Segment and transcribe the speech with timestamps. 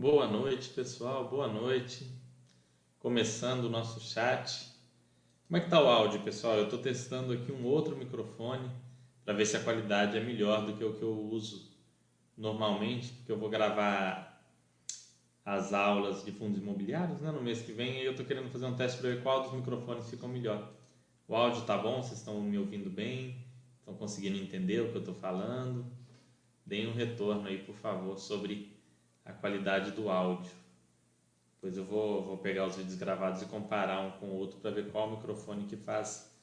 [0.00, 1.28] Boa noite, pessoal.
[1.28, 2.08] Boa noite.
[3.00, 4.70] Começando o nosso chat.
[5.48, 6.56] Como é que tá o áudio, pessoal?
[6.56, 8.70] Eu estou testando aqui um outro microfone
[9.24, 11.76] para ver se a qualidade é melhor do que o que eu uso
[12.36, 14.40] normalmente, porque eu vou gravar
[15.44, 18.66] as aulas de fundos imobiliários né, no mês que vem e eu estou querendo fazer
[18.66, 20.74] um teste para ver qual dos microfones ficam melhor.
[21.26, 22.00] O áudio tá bom?
[22.04, 23.44] Vocês estão me ouvindo bem?
[23.80, 25.84] Estão conseguindo entender o que eu estou falando?
[26.64, 28.77] Deem um retorno aí, por favor, sobre
[29.28, 30.50] a qualidade do áudio.
[31.54, 34.70] Depois eu vou, vou pegar os vídeos gravados e comparar um com o outro para
[34.70, 36.34] ver qual microfone que faz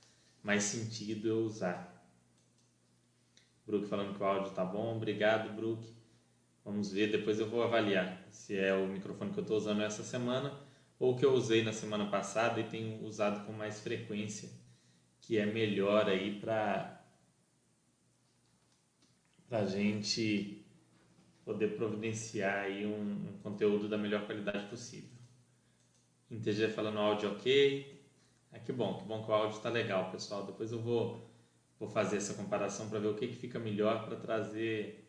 [0.44, 1.92] mais sentido eu usar.
[3.66, 4.96] Brook falando que o áudio tá bom.
[4.96, 5.84] Obrigado, Brook.
[6.64, 10.04] Vamos ver, depois eu vou avaliar se é o microfone que eu estou usando essa
[10.04, 10.54] semana
[11.00, 14.50] ou que eu usei na semana passada e tenho usado com mais frequência,
[15.22, 17.04] que é melhor aí para
[19.52, 20.65] a gente
[21.46, 25.12] poder providenciar aí um, um, conteúdo da melhor qualidade possível.
[26.30, 28.04] InteG falando áudio ok.
[28.52, 30.44] Ah, que bom, que bom que o áudio está legal, pessoal.
[30.46, 31.30] Depois eu vou,
[31.80, 35.08] vou fazer essa comparação para ver o que, que fica melhor para trazer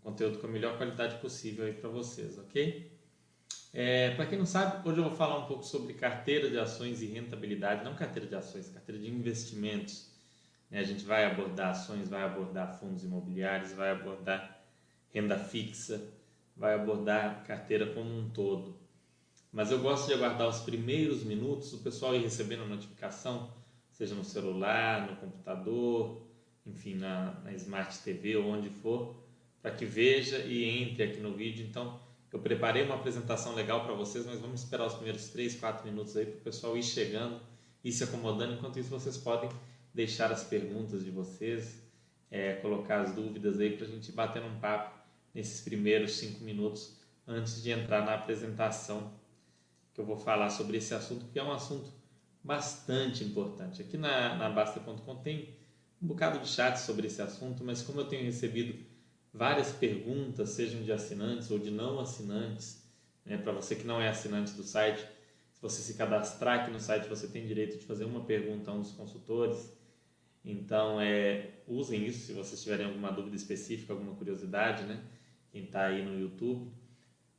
[0.00, 2.96] conteúdo com a melhor qualidade possível aí para vocês, ok?
[3.72, 7.02] É, para quem não sabe, hoje eu vou falar um pouco sobre carteira de ações
[7.02, 10.10] e rentabilidade, não carteira de ações, carteira de investimentos.
[10.70, 10.78] Né?
[10.78, 14.55] A gente vai abordar ações, vai abordar fundos imobiliários, vai abordar
[15.16, 16.12] renda fixa,
[16.54, 18.76] vai abordar a carteira como um todo.
[19.50, 23.50] Mas eu gosto de aguardar os primeiros minutos, o pessoal ir recebendo a notificação,
[23.90, 26.20] seja no celular, no computador,
[26.66, 29.16] enfim, na, na Smart TV ou onde for,
[29.62, 31.66] para que veja e entre aqui no vídeo.
[31.66, 31.98] Então,
[32.30, 36.14] eu preparei uma apresentação legal para vocês, mas vamos esperar os primeiros 3, 4 minutos
[36.14, 37.40] aí para o pessoal ir chegando
[37.82, 38.52] e se acomodando.
[38.52, 39.48] Enquanto isso, vocês podem
[39.94, 41.82] deixar as perguntas de vocês,
[42.30, 44.95] é, colocar as dúvidas aí para a gente bater um papo
[45.36, 46.96] nesses primeiros cinco minutos
[47.28, 49.12] antes de entrar na apresentação
[49.92, 51.92] que eu vou falar sobre esse assunto, que é um assunto
[52.42, 53.82] bastante importante.
[53.82, 55.50] Aqui na, na Basta.com tem
[56.00, 58.82] um bocado de chat sobre esse assunto, mas como eu tenho recebido
[59.32, 62.82] várias perguntas, sejam de assinantes ou de não assinantes,
[63.24, 65.06] né, para você que não é assinante do site,
[65.52, 68.74] se você se cadastrar aqui no site, você tem direito de fazer uma pergunta a
[68.74, 69.74] um dos consultores.
[70.44, 75.02] Então, é, usem isso se vocês tiverem alguma dúvida específica, alguma curiosidade, né?
[75.56, 76.70] Quem está aí no YouTube.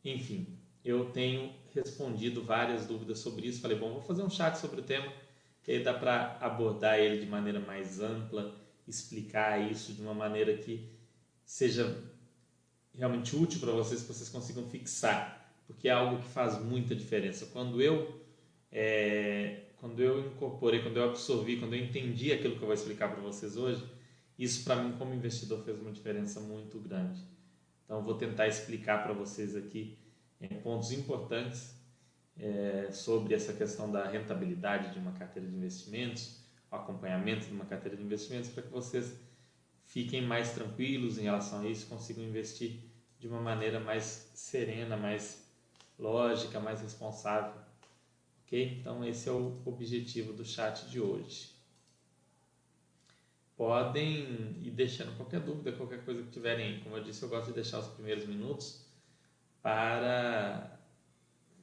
[0.04, 0.48] Enfim,
[0.84, 3.62] eu tenho respondido várias dúvidas sobre isso.
[3.62, 5.12] Falei, bom, vou fazer um chat sobre o tema,
[5.62, 8.56] que aí dá para abordar ele de maneira mais ampla,
[8.88, 10.90] explicar isso de uma maneira que
[11.46, 12.04] seja
[12.96, 17.46] realmente útil para vocês, que vocês consigam fixar, porque é algo que faz muita diferença.
[17.48, 18.20] Quando eu
[18.72, 23.12] é, quando eu incorporei, quando eu absorvi, quando eu entendi aquilo que eu vou explicar
[23.12, 23.86] para vocês hoje,
[24.40, 27.37] isso para mim como investidor fez uma diferença muito grande.
[27.88, 29.98] Então, vou tentar explicar para vocês aqui
[30.42, 31.74] é, pontos importantes
[32.38, 37.64] é, sobre essa questão da rentabilidade de uma carteira de investimentos, o acompanhamento de uma
[37.64, 39.18] carteira de investimentos, para que vocês
[39.86, 42.82] fiquem mais tranquilos em relação a isso, consigam investir
[43.18, 45.50] de uma maneira mais serena, mais
[45.98, 47.54] lógica, mais responsável.
[48.44, 48.80] Ok?
[48.82, 51.57] Então, esse é o objetivo do chat de hoje
[53.58, 56.80] podem ir deixando qualquer dúvida, qualquer coisa que tiverem.
[56.82, 58.86] Como eu disse, eu gosto de deixar os primeiros minutos
[59.62, 60.74] para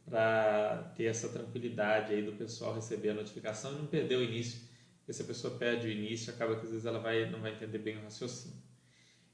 [0.05, 4.61] para ter essa tranquilidade aí do pessoal receber a notificação e não perder o início,
[4.99, 7.53] porque se a pessoa perde o início, acaba que às vezes ela vai, não vai
[7.53, 8.63] entender bem o raciocínio.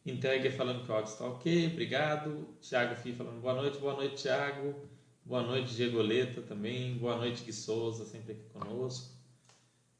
[0.06, 2.56] Entregue falando que o áudio está ok, obrigado.
[2.60, 4.88] Tiago Fih falando boa noite, boa noite, Tiago.
[5.24, 6.96] Boa noite, Diegoleta também.
[6.98, 9.12] Boa noite, Gui Souza, sempre aqui conosco.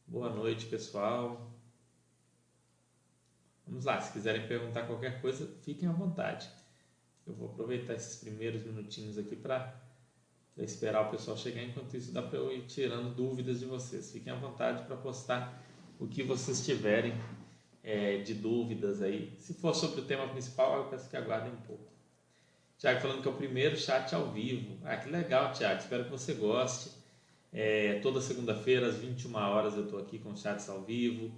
[0.06, 1.59] Boa noite, pessoal.
[3.70, 6.50] Vamos lá, se quiserem perguntar qualquer coisa, fiquem à vontade.
[7.25, 9.81] Eu vou aproveitar esses primeiros minutinhos aqui para
[10.58, 11.62] esperar o pessoal chegar.
[11.62, 14.10] Enquanto isso, dá para eu ir tirando dúvidas de vocês.
[14.10, 15.62] Fiquem à vontade para postar
[16.00, 17.14] o que vocês tiverem
[17.84, 19.36] é, de dúvidas aí.
[19.38, 21.88] Se for sobre o tema principal, eu peço que aguardem um pouco.
[22.76, 24.78] Tiago falando que é o primeiro chat ao vivo.
[24.84, 25.78] Ah, que legal, Tiago.
[25.78, 26.90] Espero que você goste.
[27.52, 31.31] É, toda segunda-feira, às 21 horas, eu estou aqui com chats ao vivo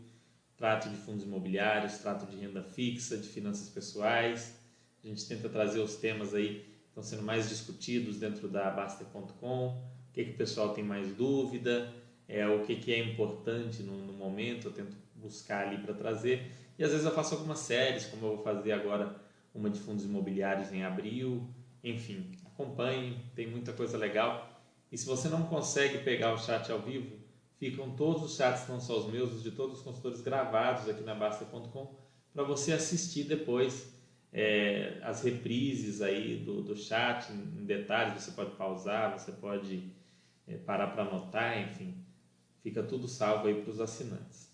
[0.63, 4.57] trato de fundos imobiliários, trato de renda fixa, de finanças pessoais.
[5.03, 9.71] A gente tenta trazer os temas aí que estão sendo mais discutidos dentro da Baster.com,
[9.71, 11.93] o que, que o pessoal tem mais dúvida,
[12.29, 16.53] é, o que, que é importante no, no momento, eu tento buscar ali para trazer.
[16.79, 19.17] E às vezes eu faço algumas séries, como eu vou fazer agora
[19.53, 21.45] uma de fundos imobiliários em abril.
[21.83, 24.63] Enfim, acompanhe, tem muita coisa legal.
[24.93, 27.22] E se você não consegue pegar o chat ao vivo,
[27.63, 31.05] ficam todos os chats, não só os meus, os de todos os consultores gravados aqui
[31.05, 31.95] na Basta.com,
[32.35, 33.87] para você assistir depois
[34.33, 39.93] é, as reprises aí do, do chat em detalhes, você pode pausar, você pode
[40.49, 41.95] é, parar para anotar, enfim,
[42.65, 44.51] fica tudo salvo aí para os assinantes.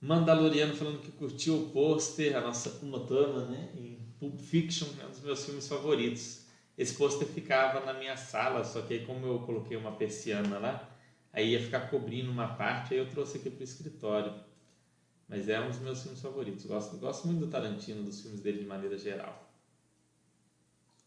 [0.00, 3.00] Mandaloriano falando que curtiu o pôster, a nossa Uma
[3.44, 3.74] né?
[3.76, 6.37] Em Pulp Fiction, é um dos meus filmes favoritos.
[6.78, 10.88] Esse pôster ficava na minha sala, só que aí como eu coloquei uma persiana lá,
[11.32, 14.32] aí ia ficar cobrindo uma parte, aí eu trouxe aqui para o escritório.
[15.28, 16.64] Mas é um dos meus filmes favoritos.
[16.64, 19.52] Gosto, gosto muito do Tarantino, dos filmes dele de maneira geral.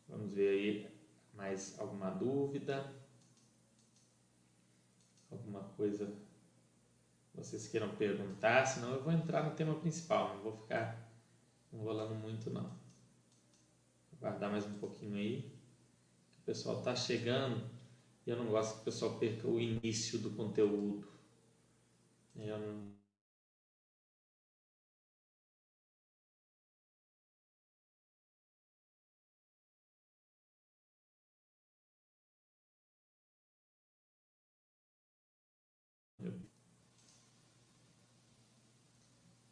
[0.07, 0.87] Vamos ver aí
[1.33, 2.93] mais alguma dúvida?
[5.31, 6.13] Alguma coisa
[7.33, 11.09] vocês queiram perguntar, senão eu vou entrar no tema principal, não vou ficar
[11.71, 12.63] enrolando muito não.
[14.11, 15.51] Vou guardar mais um pouquinho aí,
[16.41, 17.69] o pessoal está chegando
[18.25, 21.07] e eu não gosto que o pessoal perca o início do conteúdo.
[22.35, 22.91] Eu não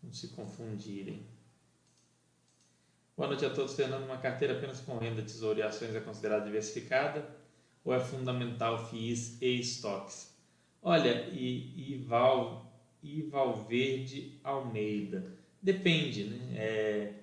[0.04, 1.39] não se confundirem.
[3.20, 3.74] Boa noite a todos.
[3.74, 7.30] Fernando, uma carteira apenas com renda, tesouro e ações é considerada diversificada
[7.84, 10.34] ou é fundamental FIIs e estoques?
[10.82, 12.72] Olha, e, Ival,
[13.04, 16.56] Ival Verde Almeida, depende, né?
[16.56, 17.14] É,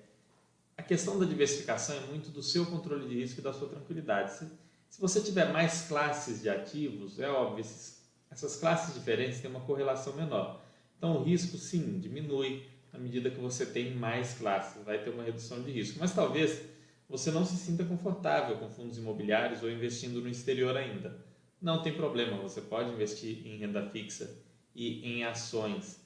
[0.77, 4.33] a questão da diversificação é muito do seu controle de risco e da sua tranquilidade.
[4.33, 4.47] Se,
[4.91, 9.61] se você tiver mais classes de ativos, é óbvio, esses, essas classes diferentes têm uma
[9.61, 10.61] correlação menor.
[10.95, 12.67] Então o risco sim diminui,
[12.97, 15.99] à medida que você tem mais classes, vai ter uma redução de risco.
[15.99, 16.63] Mas talvez
[17.07, 21.15] você não se sinta confortável com fundos imobiliários ou investindo no exterior ainda.
[21.61, 24.35] Não tem problema, você pode investir em renda fixa
[24.75, 25.99] e em ações,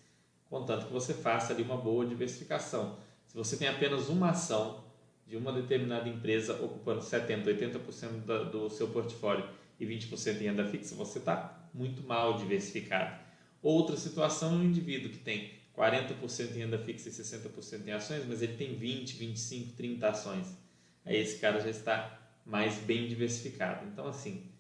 [0.49, 2.97] contanto que você faça ali uma boa diversificação.
[3.25, 4.83] Se você tem apenas uma ação
[5.27, 9.47] de uma determinada empresa ocupando 70%, 80% do seu portfólio
[9.79, 13.19] e 20% em renda fixa, você está muito mal diversificado.
[13.61, 18.23] Outra situação é um indivíduo que tem 40% em renda fixa e 60% em ações,
[18.27, 20.47] mas ele tem 20, 25, 30 ações.
[21.03, 23.87] Aí esse cara já está mais bem diversificado.
[23.87, 24.51] Então, assim,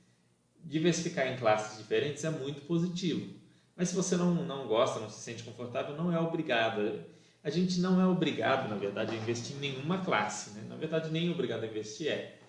[0.63, 3.35] diversificar em classes diferentes é muito positivo.
[3.75, 7.03] Mas se você não, não gosta, não se sente confortável, não é obrigado.
[7.43, 10.51] A gente não é obrigado, na verdade, a investir em nenhuma classe.
[10.51, 10.65] Né?
[10.67, 12.39] Na verdade, nem obrigado a investir é.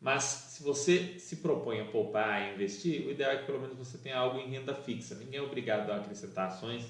[0.00, 3.76] Mas se você se propõe a poupar e investir, o ideal é que pelo menos
[3.76, 5.14] você tenha algo em renda fixa.
[5.16, 6.84] Ninguém é obrigado a acrescentar ações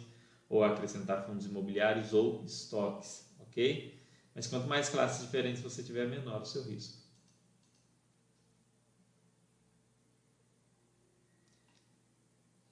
[0.50, 3.99] ou acrescentar fundos imobiliários ou estoques, ok?
[4.35, 6.99] Mas quanto mais classes diferentes você tiver, menor o seu risco.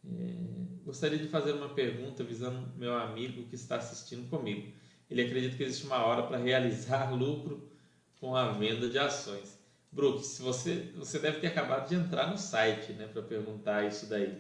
[0.04, 4.72] É, gostaria de fazer uma pergunta visando meu amigo que está assistindo comigo.
[5.10, 7.68] Ele acredita que existe uma hora para realizar lucro
[8.20, 9.58] com a venda de ações.
[9.92, 14.06] Brooke, se você, você deve ter acabado de entrar no site né, para perguntar isso
[14.06, 14.38] daí.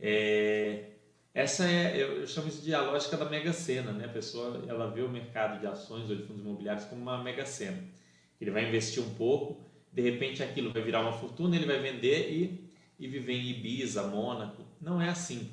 [0.00, 0.97] É,
[1.38, 4.06] essa é, eu chamo isso de a lógica da mega sena, né?
[4.06, 7.46] A pessoa ela vê o mercado de ações ou de fundos imobiliários como uma mega
[7.46, 7.80] sena.
[8.40, 12.28] Ele vai investir um pouco, de repente aquilo vai virar uma fortuna, ele vai vender
[12.28, 12.68] e,
[12.98, 14.64] e viver em Ibiza, Mônaco.
[14.80, 15.48] Não é assim.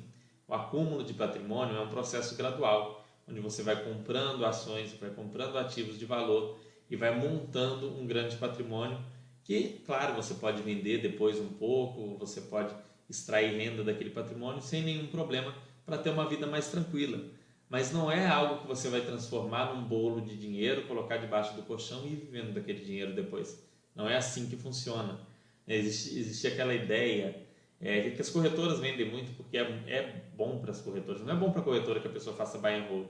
[0.48, 5.56] O acúmulo de patrimônio é um processo gradual, onde você vai comprando ações, vai comprando
[5.56, 6.58] ativos de valor
[6.90, 8.98] e vai montando um grande patrimônio
[9.44, 12.74] que, claro, você pode vender depois um pouco, você pode
[13.08, 15.54] extrair renda daquele patrimônio sem nenhum problema
[15.86, 17.24] para ter uma vida mais tranquila.
[17.68, 21.62] Mas não é algo que você vai transformar num bolo de dinheiro, colocar debaixo do
[21.62, 23.64] colchão e ir vivendo daquele dinheiro depois.
[23.94, 25.18] Não é assim que funciona.
[25.66, 27.46] Existe, existe aquela ideia
[27.80, 31.22] é, que as corretoras vendem muito porque é, é bom para as corretoras.
[31.22, 33.08] Não é bom para a corretora que a pessoa faça buy and hold.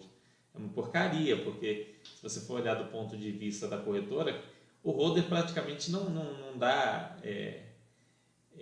[0.55, 4.43] É uma porcaria, porque se você for olhar do ponto de vista da corretora,
[4.83, 7.66] o holder praticamente não, não, não dá é,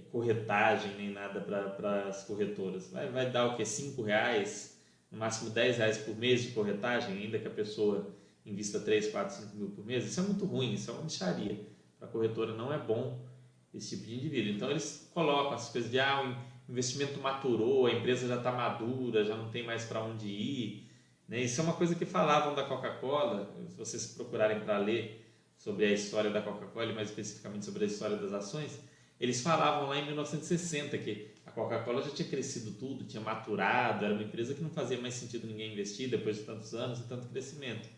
[0.02, 2.90] corretagem nem nada para as corretoras.
[2.90, 3.64] Vai, vai dar o que?
[3.64, 8.80] 5 reais, no máximo 10 reais por mês de corretagem, ainda que a pessoa invista
[8.80, 10.04] 3, 4, 5 mil por mês.
[10.04, 11.60] Isso é muito ruim, isso é uma bicharia.
[11.98, 13.18] Para a corretora não é bom
[13.72, 14.52] esse tipo de indivíduo.
[14.52, 16.36] Então eles colocam as coisas de ah,
[16.68, 20.90] o investimento maturou, a empresa já está madura, já não tem mais para onde ir.
[21.28, 21.40] Né?
[21.40, 25.22] Isso é uma coisa que falavam da Coca-Cola, se vocês procurarem para ler
[25.56, 28.78] sobre a história da Coca-Cola, mais especificamente sobre a história das ações,
[29.20, 34.14] eles falavam lá em 1960 que a Coca-Cola já tinha crescido tudo, tinha maturado, era
[34.14, 37.28] uma empresa que não fazia mais sentido ninguém investir depois de tantos anos e tanto
[37.28, 37.88] crescimento.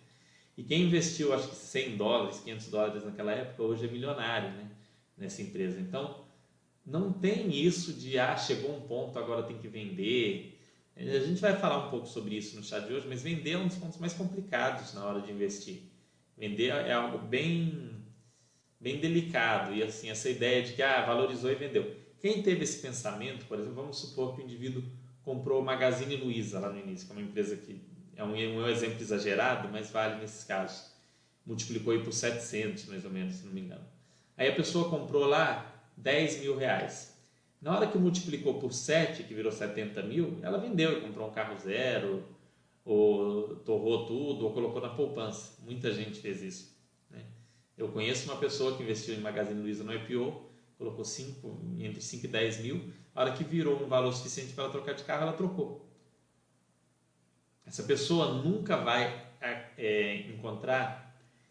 [0.57, 4.71] E quem investiu, acho que 100 dólares, 500 dólares naquela época, hoje é milionário né,
[5.17, 5.79] nessa empresa.
[5.79, 6.25] Então,
[6.85, 10.59] não tem isso de, ah, chegou um ponto, agora tem que vender.
[10.97, 13.59] A gente vai falar um pouco sobre isso no chat de hoje, mas vender é
[13.59, 15.83] um dos pontos mais complicados na hora de investir.
[16.39, 17.96] Vender é algo bem,
[18.87, 21.93] bem delicado e assim essa ideia de que ah, valorizou e vendeu.
[22.21, 24.81] Quem teve esse pensamento, por exemplo, vamos supor que o indivíduo
[25.25, 27.81] comprou Magazine Luiza lá no início, que é uma empresa que
[28.15, 30.93] é um, um exemplo exagerado, mas vale nesses casos.
[31.45, 33.85] Multiplicou aí por 700, mais ou menos, se não me engano.
[34.37, 35.67] Aí a pessoa comprou lá
[35.97, 37.19] 10 mil reais.
[37.61, 41.33] Na hora que multiplicou por 7, que virou 70 mil, ela vendeu e comprou um
[41.33, 42.23] carro zero,
[42.85, 45.55] ou torrou tudo, ou colocou na poupança.
[45.65, 46.76] Muita gente fez isso.
[47.77, 50.47] Eu conheço uma pessoa que investiu em Magazine Luiza no IPO,
[50.79, 54.65] colocou 5, entre 5 e 10 mil, a hora que virou um valor suficiente para
[54.65, 55.87] ela trocar de carro, ela trocou.
[57.67, 59.27] Essa pessoa nunca vai
[59.77, 61.07] é, encontrar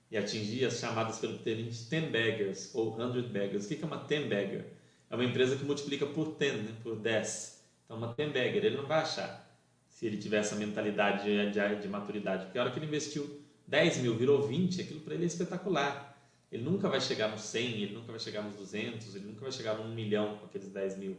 [0.10, 3.66] e atingir as chamadas pelo termo 10 baggers ou 100 baggers.
[3.66, 4.66] O que é uma 10 bagger?
[5.10, 6.76] É uma empresa que multiplica por 10, né?
[6.82, 7.64] por 10.
[7.86, 9.46] Então, uma 10 bagger, ele não vai achar
[9.90, 12.46] se ele tiver essa mentalidade de, de, de maturidade.
[12.46, 16.15] Porque a hora que ele investiu 10 mil, virou 20, aquilo para ele é espetacular.
[16.56, 19.52] Ele nunca vai chegar nos 100, ele nunca vai chegar nos 200, ele nunca vai
[19.52, 21.18] chegar no 1 milhão com aqueles 10 mil.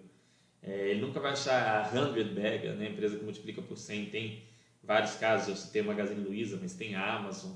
[0.62, 4.06] É, ele nunca vai achar a 100 Bagger, né, empresa que multiplica por 100.
[4.06, 4.44] Tem
[4.82, 7.52] vários casos, eu citei a Magazine Luiza, mas tem a Amazon.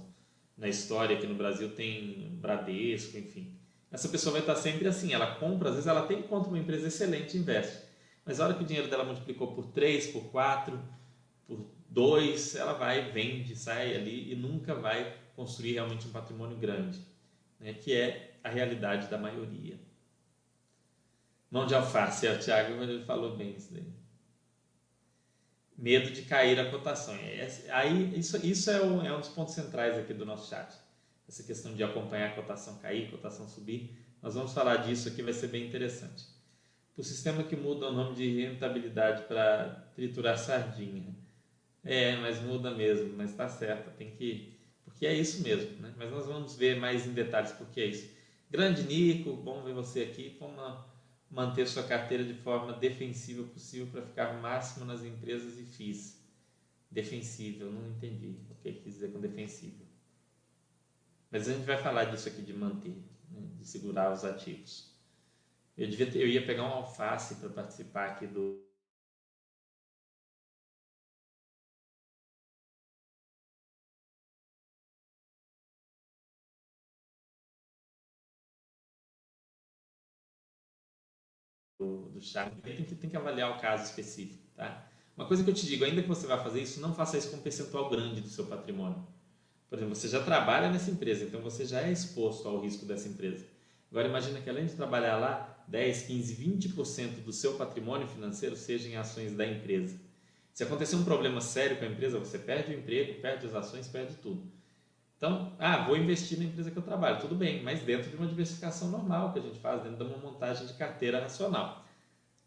[0.58, 3.56] Na história aqui no Brasil tem Bradesco, enfim.
[3.90, 6.86] Essa pessoa vai estar sempre assim, ela compra, às vezes ela tem conta uma empresa
[6.86, 7.78] excelente e investe.
[8.26, 10.78] Mas a hora que o dinheiro dela multiplicou por 3, por 4,
[11.46, 17.00] por 2, ela vai, vende, sai ali e nunca vai construir realmente um patrimônio grande,
[17.60, 17.74] né?
[17.74, 19.78] que é a realidade da maioria.
[21.50, 23.86] Mão de alface, é, o Thiago ele falou bem isso daí.
[25.76, 27.14] Medo de cair a cotação.
[27.14, 30.74] É, aí, isso, isso é, um, é um dos pontos centrais aqui do nosso chat.
[31.28, 33.96] Essa questão de acompanhar a cotação cair, a cotação subir.
[34.22, 36.24] Nós vamos falar disso aqui, vai ser bem interessante.
[36.96, 41.16] O sistema que muda o nome de rentabilidade para triturar sardinha.
[41.82, 44.59] É, mas muda mesmo, mas está certo, tem que.
[45.00, 45.94] Porque é isso mesmo, né?
[45.96, 48.14] Mas nós vamos ver mais em detalhes porque é isso.
[48.50, 50.36] Grande Nico, bom ver você aqui.
[50.38, 50.54] Como
[51.30, 56.22] manter sua carteira de forma defensiva possível para ficar máximo nas empresas e FIIs?
[56.90, 59.86] Defensível, não entendi o que quis dizer com defensível.
[61.30, 63.40] Mas a gente vai falar disso aqui de manter, né?
[63.58, 64.92] de segurar os ativos.
[65.78, 68.62] Eu, devia ter, eu ia pegar um alface para participar aqui do,
[81.80, 82.20] do, do
[82.62, 84.86] tem que, tem que avaliar o caso específico, tá?
[85.16, 87.30] Uma coisa que eu te digo, ainda que você vá fazer isso, não faça isso
[87.30, 89.06] com um percentual grande do seu patrimônio.
[89.68, 93.08] Por exemplo, você já trabalha nessa empresa, então você já é exposto ao risco dessa
[93.08, 93.44] empresa.
[93.90, 98.88] Agora imagina que além de trabalhar lá, 10, 15, 20% do seu patrimônio financeiro seja
[98.88, 99.96] em ações da empresa.
[100.52, 103.88] Se acontecer um problema sério com a empresa, você perde o emprego, perde as ações,
[103.88, 104.42] perde tudo.
[105.20, 108.26] Então, ah, vou investir na empresa que eu trabalho, tudo bem, mas dentro de uma
[108.26, 111.84] diversificação normal que a gente faz, dentro de uma montagem de carteira racional.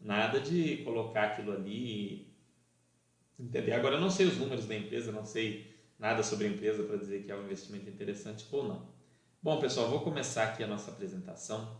[0.00, 2.26] Nada de colocar aquilo ali,
[3.38, 3.74] entender.
[3.74, 6.96] Agora, eu não sei os números da empresa, não sei nada sobre a empresa para
[6.96, 8.88] dizer que é um investimento interessante ou não.
[9.40, 11.78] Bom, pessoal, vou começar aqui a nossa apresentação.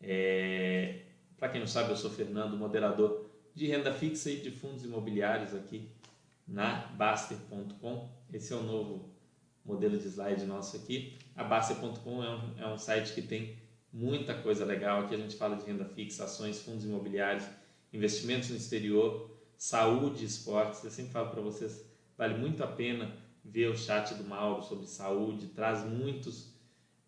[0.00, 1.02] É...
[1.36, 5.54] Para quem não sabe, eu sou Fernando, moderador de renda fixa e de fundos imobiliários
[5.54, 5.90] aqui
[6.48, 8.08] na Baster.com.
[8.32, 9.13] Esse é o novo
[9.64, 11.16] modelo de slide nosso aqui.
[11.34, 13.56] A Baster.com é, um, é um site que tem
[13.92, 15.02] muita coisa legal.
[15.02, 17.44] Aqui a gente fala de renda fixa, ações, fundos imobiliários,
[17.92, 20.84] investimentos no exterior, saúde, esportes.
[20.84, 21.84] Eu sempre falo para vocês,
[22.16, 26.52] vale muito a pena ver o chat do Mauro sobre saúde, traz muitos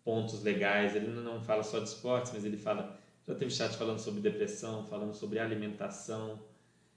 [0.03, 0.95] pontos legais.
[0.95, 2.97] Ele não fala só de esportes, mas ele fala.
[3.27, 6.39] Já teve chat falando sobre depressão, falando sobre alimentação,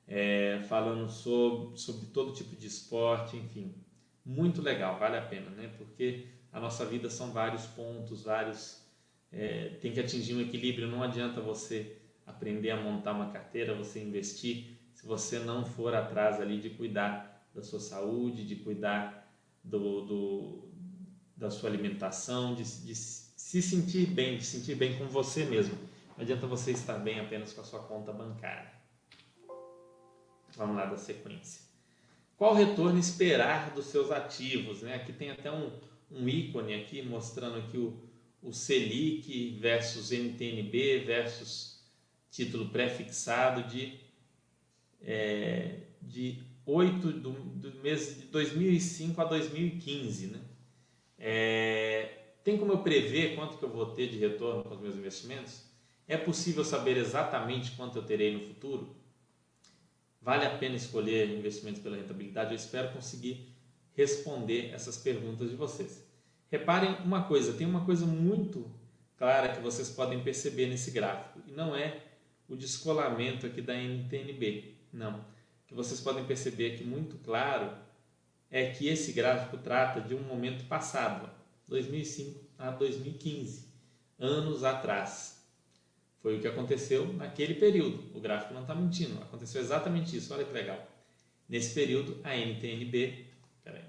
[0.06, 3.74] é, falando sobre, sobre todo tipo de esporte, enfim
[4.30, 5.72] muito legal, vale a pena, né?
[5.76, 8.80] Porque a nossa vida são vários pontos, vários.
[9.32, 10.88] É, tem que atingir um equilíbrio.
[10.88, 11.96] Não adianta você
[12.26, 17.44] aprender a montar uma carteira, você investir, se você não for atrás ali de cuidar
[17.52, 19.28] da sua saúde, de cuidar
[19.64, 20.68] do, do
[21.37, 25.75] da sua alimentação, de, de se sentir bem, de sentir bem com você mesmo.
[26.16, 28.70] Não adianta você estar bem apenas com a sua conta bancária.
[30.56, 31.69] Vamos lá da sequência.
[32.40, 34.80] Qual retorno esperar dos seus ativos?
[34.80, 34.94] Né?
[34.94, 35.70] Aqui tem até um,
[36.11, 38.02] um ícone aqui mostrando aqui o,
[38.42, 41.85] o Selic versus NTNB versus
[42.30, 44.00] título pré-fixado de,
[45.02, 50.28] é, de 8 do, do, mês de 2005 a 2015.
[50.28, 50.40] Né?
[51.18, 52.09] É,
[52.42, 55.62] tem como eu prever quanto que eu vou ter de retorno com os meus investimentos?
[56.09, 58.99] É possível saber exatamente quanto eu terei no futuro?
[60.20, 62.50] Vale a pena escolher investimentos pela rentabilidade?
[62.50, 63.54] Eu espero conseguir
[63.94, 66.06] responder essas perguntas de vocês.
[66.50, 68.70] Reparem uma coisa, tem uma coisa muito
[69.16, 72.02] clara que vocês podem perceber nesse gráfico, e não é
[72.48, 75.20] o descolamento aqui da NTNB, não.
[75.20, 75.24] O
[75.68, 77.72] que vocês podem perceber aqui muito claro
[78.50, 81.30] é que esse gráfico trata de um momento passado,
[81.68, 83.68] 2005 a 2015,
[84.18, 85.39] anos atrás.
[86.20, 88.16] Foi o que aconteceu naquele período.
[88.16, 89.20] O gráfico não está mentindo.
[89.22, 90.32] Aconteceu exatamente isso.
[90.34, 90.86] Olha que legal.
[91.48, 93.26] Nesse período, a NTNB
[93.64, 93.84] peraí,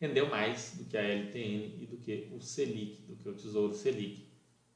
[0.00, 3.74] rendeu mais do que a LTN e do que o Selic, do que o Tesouro
[3.74, 4.28] Selic.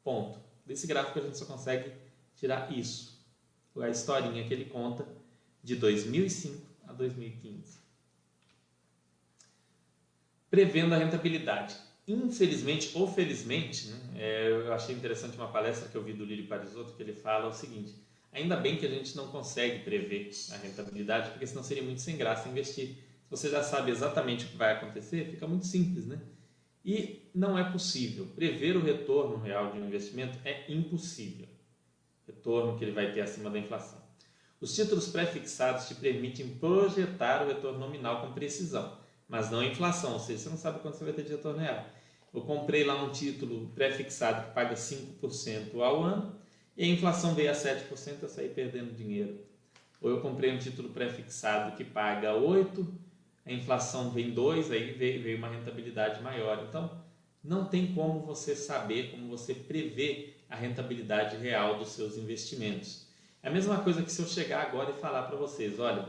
[0.02, 0.40] Ponto.
[0.66, 1.92] Desse gráfico a gente só consegue
[2.36, 3.16] tirar isso.
[3.80, 5.06] A historinha que ele conta
[5.62, 7.78] de 2005 a 2015.
[10.50, 11.76] Prevendo a rentabilidade
[12.08, 16.44] infelizmente ou felizmente, né, é, eu achei interessante uma palestra que eu vi do Lili
[16.44, 17.94] Parisotto que ele fala o seguinte:
[18.32, 22.16] ainda bem que a gente não consegue prever a rentabilidade, porque senão seria muito sem
[22.16, 22.88] graça investir.
[22.88, 26.18] Se você já sabe exatamente o que vai acontecer, fica muito simples, né?
[26.84, 31.46] E não é possível prever o retorno real de um investimento é impossível.
[32.26, 33.98] Retorno que ele vai ter acima da inflação.
[34.60, 38.98] Os títulos pré-fixados te permitem projetar o retorno nominal com precisão,
[39.28, 41.60] mas não a inflação, ou seja, você não sabe quanto você vai ter de retorno
[41.60, 41.86] real.
[42.32, 46.35] Eu comprei lá um título pré-fixado que paga 5% ao ano
[46.76, 49.38] e a inflação veio a 7%, eu saí perdendo dinheiro.
[50.00, 52.87] Ou eu comprei um título pré-fixado que paga 8%,
[53.44, 56.66] a inflação vem 2%, aí veio, uma rentabilidade maior.
[56.68, 57.02] Então,
[57.42, 63.06] não tem como você saber, como você prever a rentabilidade real dos seus investimentos.
[63.42, 66.06] É a mesma coisa que se eu chegar agora e falar para vocês, olha,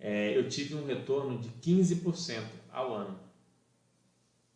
[0.00, 2.42] é, eu tive um retorno de 15%
[2.72, 3.27] ao ano.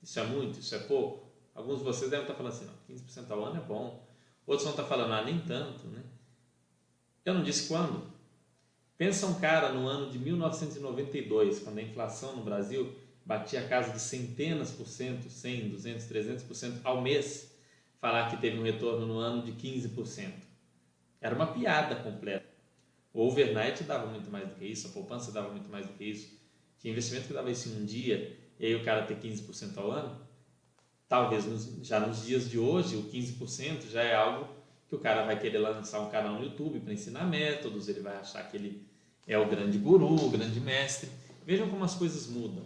[0.03, 0.59] Isso é muito?
[0.59, 1.31] Isso é pouco?
[1.55, 4.05] Alguns de vocês devem estar falando assim, não, 15% ao ano é bom.
[4.47, 6.03] Outros vão estar falando, ah, nem tanto, né?
[7.25, 8.11] Eu não disse quando.
[8.99, 12.93] Pensa um cara no ano de 1992, quando a inflação no Brasil
[13.25, 17.55] batia a casa de centenas por cento, 100, 200, 300% ao mês,
[18.01, 20.33] falar que teve um retorno no ano de 15%.
[21.21, 22.45] Era uma piada completa.
[23.15, 26.05] O overnight dava muito mais do que isso, a poupança dava muito mais do que
[26.05, 26.41] isso.
[26.79, 29.91] Tinha investimento que dava isso em um dia e aí o cara ter 15% ao
[29.91, 30.21] ano,
[31.09, 34.49] talvez nos, já nos dias de hoje, o 15% já é algo
[34.89, 38.17] que o cara vai querer lançar um canal no YouTube para ensinar métodos, ele vai
[38.17, 38.87] achar que ele
[39.27, 41.11] é o grande guru, o grande mestre.
[41.45, 42.65] Vejam como as coisas mudam.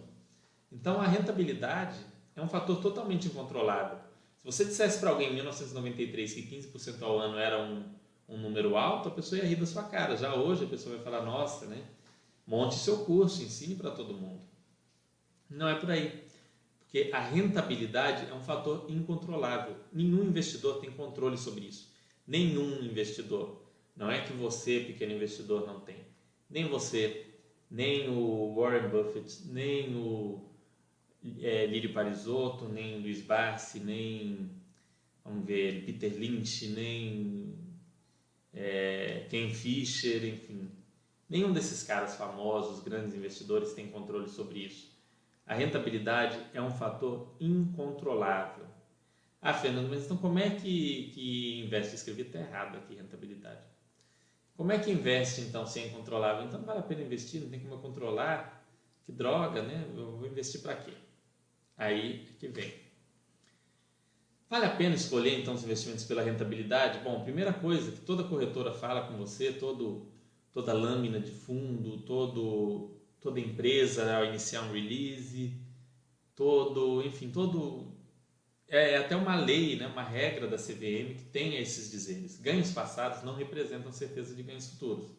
[0.71, 1.97] Então a rentabilidade
[2.35, 3.97] é um fator totalmente incontrolável.
[4.37, 7.83] Se você dissesse para alguém em 1993 que 15% ao ano era um,
[8.29, 10.15] um número alto, a pessoa ia rir da sua cara.
[10.15, 11.81] Já hoje a pessoa vai falar: nossa, né?
[12.45, 14.56] monte seu curso, ensine para todo mundo.
[15.49, 16.23] Não é por aí.
[16.79, 19.75] Porque a rentabilidade é um fator incontrolável.
[19.91, 21.91] Nenhum investidor tem controle sobre isso.
[22.25, 23.61] Nenhum investidor.
[23.95, 25.97] Não é que você, pequeno investidor, não tem.
[26.49, 27.25] Nem você,
[27.69, 30.49] nem o Warren Buffett, nem o
[31.41, 34.49] é, Lírio Parisotto, nem Luiz Barsi, nem
[35.25, 37.53] vamos ver, Peter Lynch, nem
[38.53, 40.69] é, Ken Fisher, enfim.
[41.29, 44.96] Nenhum desses caras famosos, grandes investidores, tem controle sobre isso.
[45.47, 48.67] A rentabilidade é um fator incontrolável.
[49.41, 51.95] Ah, Fernando, mas então como é que, que investe?
[51.95, 53.61] Escrevi até errado aqui, rentabilidade.
[54.57, 56.43] Como é que investe então se é incontrolável?
[56.45, 58.61] Então não vale a pena investir, não tem como eu controlar.
[59.05, 59.85] Que droga, né?
[59.95, 60.93] Eu vou investir para quê?
[61.77, 62.73] Aí que vem.
[64.49, 66.99] Vale a pena escolher então os investimentos pela rentabilidade?
[66.99, 70.05] Bom, primeira coisa que toda corretora fala com você, todo,
[70.53, 72.89] toda lâmina de fundo, todo
[73.27, 75.51] toda empresa ao iniciar um release,
[76.33, 77.91] todo, enfim, todo
[78.69, 82.39] é, é até uma lei, né, uma regra da CVM que tem esses dizeres.
[82.39, 85.11] Ganhos passados não representam certeza de ganhos futuros.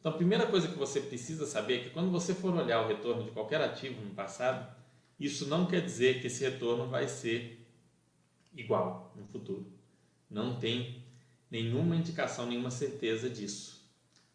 [0.00, 2.88] Então, a primeira coisa que você precisa saber é que quando você for olhar o
[2.88, 4.74] retorno de qualquer ativo no passado,
[5.20, 7.62] isso não quer dizer que esse retorno vai ser
[8.56, 9.70] igual no futuro.
[10.30, 11.04] Não tem
[11.50, 13.86] nenhuma indicação, nenhuma certeza disso,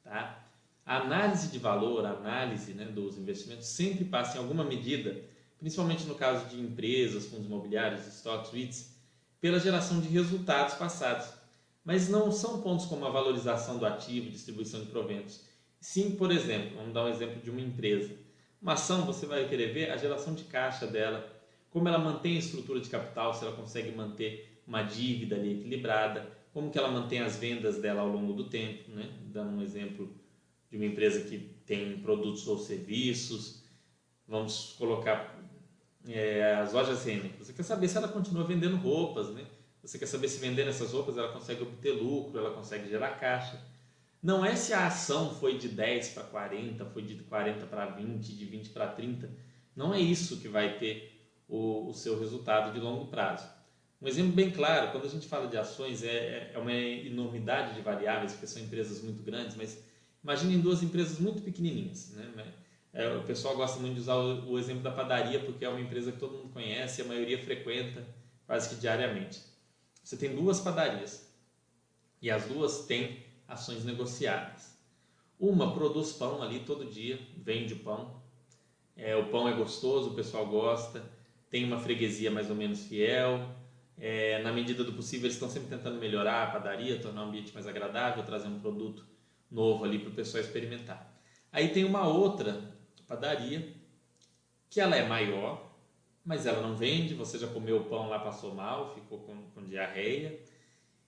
[0.03, 0.47] tá?
[0.89, 5.23] A análise de valor, a análise né, dos investimentos sempre passa em alguma medida,
[5.59, 8.91] principalmente no caso de empresas, fundos imobiliários, stocks, REITs,
[9.39, 11.31] pela geração de resultados passados.
[11.85, 15.45] Mas não são pontos como a valorização do ativo, distribuição de proventos.
[15.79, 18.19] Sim, por exemplo, vamos dar um exemplo de uma empresa.
[18.59, 21.31] Uma ação, você vai querer ver a geração de caixa dela,
[21.69, 26.27] como ela mantém a estrutura de capital, se ela consegue manter uma dívida ali equilibrada,
[26.51, 29.13] como que ela mantém as vendas dela ao longo do tempo, né?
[29.19, 30.18] dando um exemplo
[30.69, 33.63] de uma empresa que tem produtos ou serviços,
[34.27, 35.35] vamos colocar
[36.07, 37.31] é, as lojas Renner.
[37.39, 39.45] Você quer saber se ela continua vendendo roupas, né?
[39.81, 43.59] Você quer saber se vendendo essas roupas ela consegue obter lucro, ela consegue gerar caixa.
[44.21, 48.35] não é se a ação foi de 10 para 40, foi de 40 para 20,
[48.35, 49.29] de 20 para 30.
[49.75, 53.47] Não é isso que vai ter o, o, seu resultado de longo prazo.
[54.01, 57.81] Um exemplo bem claro, quando a gente fala de ações, é, é uma enormidade de
[57.81, 59.81] variáveis, porque são empresas muito grandes, mas
[60.23, 62.11] imaginem duas empresas muito pequenininhas.
[62.11, 62.53] Né?
[62.91, 66.11] É, o pessoal gosta muito de usar o, exemplo da padaria, porque é uma empresa
[66.11, 68.05] que todo mundo conhece, a maioria frequenta
[68.47, 69.41] quase que diariamente.
[70.03, 71.31] Você tem duas padarias
[72.21, 74.75] e as duas têm ações negociadas.
[75.39, 78.19] Uma produz pão ali todo dia, vende pão.
[78.97, 81.03] É, o pão é gostoso, o pessoal gosta,
[81.49, 83.55] tem uma freguesia mais ou menos fiel.
[83.97, 87.53] É, na medida do possível, eles estão sempre tentando melhorar a padaria, tornar o ambiente
[87.53, 89.05] mais agradável, trazer um produto
[89.51, 91.19] novo ali para o pessoal experimentar.
[91.51, 92.61] Aí tem uma outra
[93.07, 93.73] padaria
[94.69, 95.73] que ela é maior,
[96.23, 97.15] mas ela não vende.
[97.15, 100.39] Você já comeu o pão lá, passou mal, ficou com, com diarreia.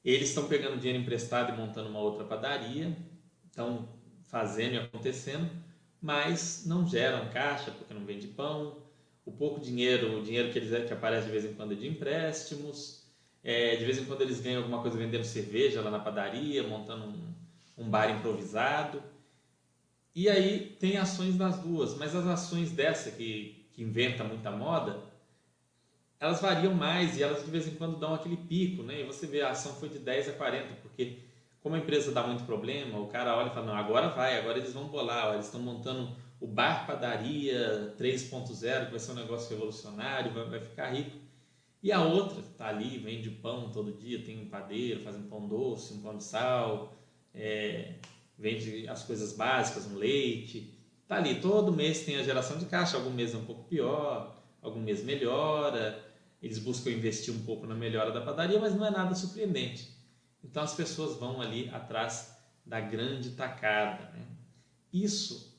[0.04, 2.98] Eles estão pegando dinheiro emprestado e montando uma outra padaria,
[3.46, 3.88] estão
[4.26, 5.48] fazendo e acontecendo,
[6.02, 8.82] mas não geram caixa porque não vende pão.
[9.24, 11.88] O pouco dinheiro, o dinheiro que, eles, que aparece de vez em quando é de
[11.88, 13.02] empréstimos.
[13.44, 17.06] É, de vez em quando eles ganham alguma coisa vendendo cerveja lá na padaria, montando
[17.06, 17.34] um,
[17.78, 19.02] um bar improvisado.
[20.14, 25.00] E aí tem ações das duas, mas as ações dessa que, que inventa muita moda,
[26.20, 29.02] elas variam mais e elas de vez em quando dão aquele pico, né?
[29.02, 31.18] E você vê a ação foi de 10 a 40, porque
[31.62, 34.58] como a empresa dá muito problema, o cara olha e fala, não, agora vai, agora
[34.58, 39.50] eles vão bolar, eles estão montando o bar padaria 3.0, que vai ser um negócio
[39.52, 41.18] revolucionário, vai, vai ficar rico.
[41.84, 45.48] E a outra está ali, vende pão todo dia, tem um padeiro, faz um pão
[45.48, 46.94] doce, um pão de sal,
[47.34, 47.94] é,
[48.38, 50.74] vende as coisas básicas, um leite.
[51.04, 54.36] Está ali, todo mês tem a geração de caixa, algum mês é um pouco pior,
[54.62, 56.02] algum mês melhora,
[56.42, 59.90] eles buscam investir um pouco na melhora da padaria, mas não é nada surpreendente.
[60.44, 64.10] Então as pessoas vão ali atrás da grande tacada.
[64.12, 64.26] Né?
[64.92, 65.52] Isso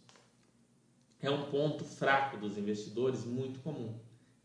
[1.20, 3.94] é um ponto fraco dos investidores muito comum,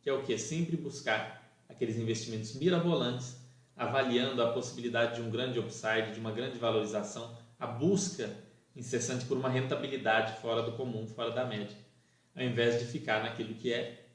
[0.02, 0.38] que é o que?
[0.38, 3.36] Sempre buscar aqueles investimentos mirabolantes,
[3.78, 8.30] avaliando a possibilidade de um grande upside, de uma grande valorização, a busca
[8.76, 11.76] incessante por uma rentabilidade fora do comum, fora da média,
[12.36, 14.06] ao invés de ficar naquilo que é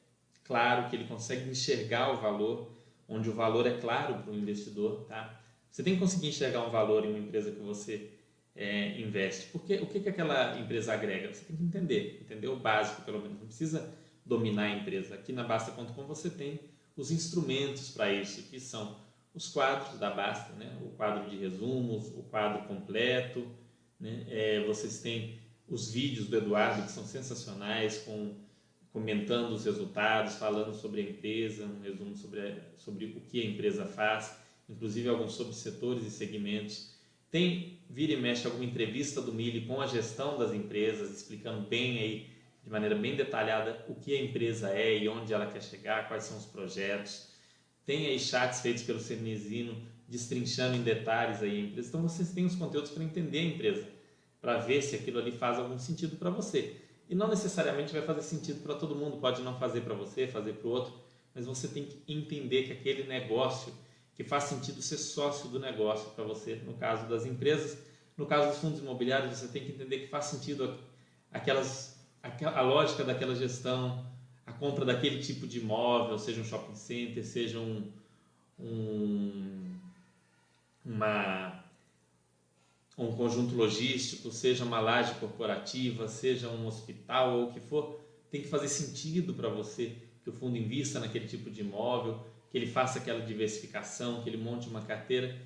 [0.44, 2.70] claro, que ele consegue enxergar o valor,
[3.08, 5.40] onde o valor é claro para o investidor, tá?
[5.70, 8.10] Você tem que conseguir enxergar um valor em uma empresa que você
[8.54, 9.46] é, investe.
[9.46, 11.32] Porque o que, que aquela empresa agrega?
[11.32, 13.38] Você tem que entender, entender o básico pelo menos.
[13.38, 13.90] Não precisa
[14.24, 15.14] dominar a empresa.
[15.14, 16.60] Aqui na Basta.com você tem
[16.96, 19.00] os instrumentos para isso, que são
[19.34, 20.76] os quadros da Basta, né?
[20.82, 23.46] o quadro de resumos, o quadro completo.
[23.98, 24.26] Né?
[24.28, 28.34] É, vocês têm os vídeos do Eduardo, que são sensacionais, com
[28.92, 33.86] comentando os resultados, falando sobre a empresa, um resumo sobre, sobre o que a empresa
[33.86, 36.92] faz, inclusive alguns subsetores e segmentos.
[37.30, 41.98] Tem, vira e mexe, alguma entrevista do Mili com a gestão das empresas, explicando bem
[41.98, 42.30] aí,
[42.62, 46.24] de maneira bem detalhada, o que a empresa é e onde ela quer chegar, quais
[46.24, 47.31] são os projetos.
[47.84, 49.76] Tem aí chats feitos pelo Cernesino,
[50.08, 51.88] destrinchando em detalhes aí a empresa.
[51.88, 53.88] Então, vocês têm os conteúdos para entender a empresa,
[54.40, 56.76] para ver se aquilo ali faz algum sentido para você.
[57.08, 60.54] E não necessariamente vai fazer sentido para todo mundo, pode não fazer para você, fazer
[60.54, 60.92] para o outro,
[61.34, 63.72] mas você tem que entender que aquele negócio
[64.14, 67.78] que faz sentido ser sócio do negócio para você, no caso das empresas,
[68.16, 70.78] no caso dos fundos imobiliários, você tem que entender que faz sentido
[71.30, 71.92] aquelas
[72.22, 74.06] a lógica daquela gestão,
[74.46, 77.90] a compra daquele tipo de imóvel, seja um shopping center, seja um,
[78.58, 79.62] um
[80.84, 81.62] uma
[82.98, 87.98] um conjunto logístico, seja uma laje corporativa, seja um hospital ou o que for,
[88.30, 92.58] tem que fazer sentido para você que o fundo invista naquele tipo de imóvel, que
[92.58, 95.36] ele faça aquela diversificação, que ele monte uma carteira.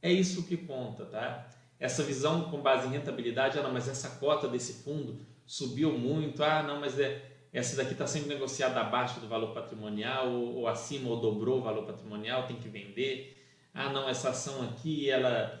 [0.00, 1.48] É isso que conta, tá?
[1.78, 6.42] Essa visão com base em rentabilidade, ah, não, mas essa cota desse fundo subiu muito,
[6.42, 10.68] ah, não, mas é, essa daqui está sendo negociada abaixo do valor patrimonial, ou, ou
[10.68, 13.36] acima, ou dobrou o valor patrimonial, tem que vender.
[13.74, 15.60] Ah, não, essa ação aqui, ela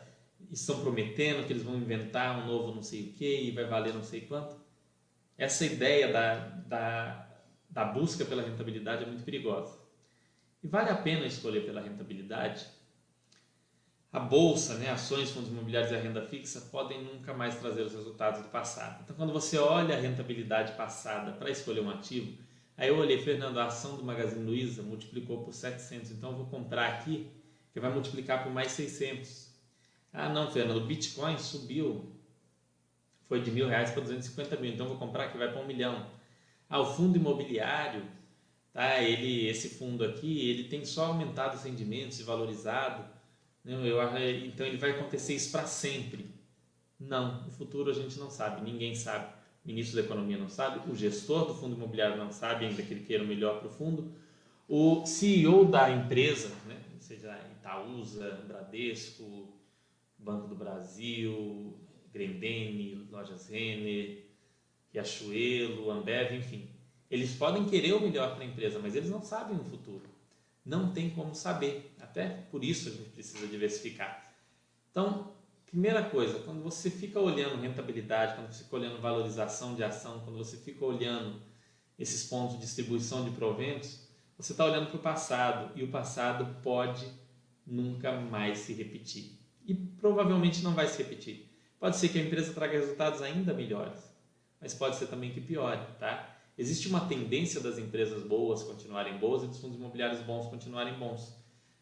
[0.50, 3.94] estão prometendo que eles vão inventar um novo não sei o que e vai valer
[3.94, 4.56] não sei quanto.
[5.36, 6.34] Essa ideia da,
[6.66, 7.28] da,
[7.68, 9.78] da busca pela rentabilidade é muito perigosa.
[10.62, 12.66] E vale a pena escolher pela rentabilidade?
[14.12, 17.94] A bolsa, né, ações, fundos imobiliários e a renda fixa podem nunca mais trazer os
[17.94, 19.02] resultados do passado.
[19.02, 22.36] Então, quando você olha a rentabilidade passada para escolher um ativo,
[22.76, 26.46] aí eu olhei, Fernando, a ação do Magazine Luiza multiplicou por 700, então eu vou
[26.46, 27.26] comprar aqui,
[27.72, 29.50] que vai multiplicar por mais 600.
[30.12, 32.12] Ah, não, Fernando, o Bitcoin subiu.
[33.26, 36.06] Foi de mil reais para 250 mil, então vou comprar que vai para um milhão.
[36.68, 38.02] Ah, o fundo imobiliário,
[38.74, 39.00] tá?
[39.00, 43.11] Ele, esse fundo aqui, ele tem só aumentado os rendimentos e valorizado.
[43.64, 43.96] Eu,
[44.44, 46.26] então ele vai acontecer isso para sempre.
[46.98, 49.32] Não, o futuro a gente não sabe, ninguém sabe.
[49.64, 52.92] O ministro da Economia não sabe, o gestor do fundo imobiliário não sabe, ainda que
[52.92, 54.12] ele queira o melhor para o fundo.
[54.68, 59.48] O CEO da empresa, né, seja Itaúsa, Bradesco,
[60.18, 61.74] Banco do Brasil,
[62.12, 64.24] Grendene, Lojas Renner,
[64.92, 66.68] Riachuelo, Ambev, enfim.
[67.10, 70.02] Eles podem querer o melhor para a empresa, mas eles não sabem o futuro.
[70.64, 71.94] Não tem como saber.
[72.00, 74.32] Até por isso a gente precisa diversificar.
[74.90, 75.32] Então,
[75.66, 80.36] primeira coisa, quando você fica olhando rentabilidade, quando você fica olhando valorização de ação, quando
[80.36, 81.40] você fica olhando
[81.98, 86.60] esses pontos de distribuição de proventos, você está olhando para o passado e o passado
[86.62, 87.06] pode
[87.66, 89.38] nunca mais se repetir.
[89.66, 91.48] E provavelmente não vai se repetir.
[91.78, 93.98] Pode ser que a empresa traga resultados ainda melhores,
[94.60, 96.31] mas pode ser também que piore, tá?
[96.56, 101.34] Existe uma tendência das empresas boas continuarem boas e dos fundos imobiliários bons continuarem bons.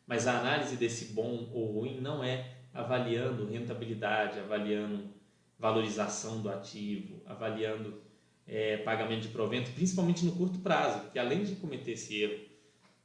[0.06, 5.10] Mas a análise desse bom ou ruim não é avaliando rentabilidade, avaliando
[5.58, 8.00] valorização do ativo, avaliando
[8.46, 12.50] é, pagamento de provento, principalmente no curto prazo, porque além de cometer esse erro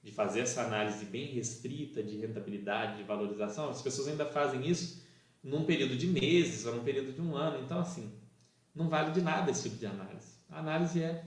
[0.01, 5.03] de fazer essa análise bem restrita de rentabilidade, de valorização, as pessoas ainda fazem isso
[5.43, 7.63] num período de meses ou num período de um ano.
[7.63, 8.11] Então, assim,
[8.73, 10.35] não vale de nada esse tipo de análise.
[10.49, 11.23] A análise é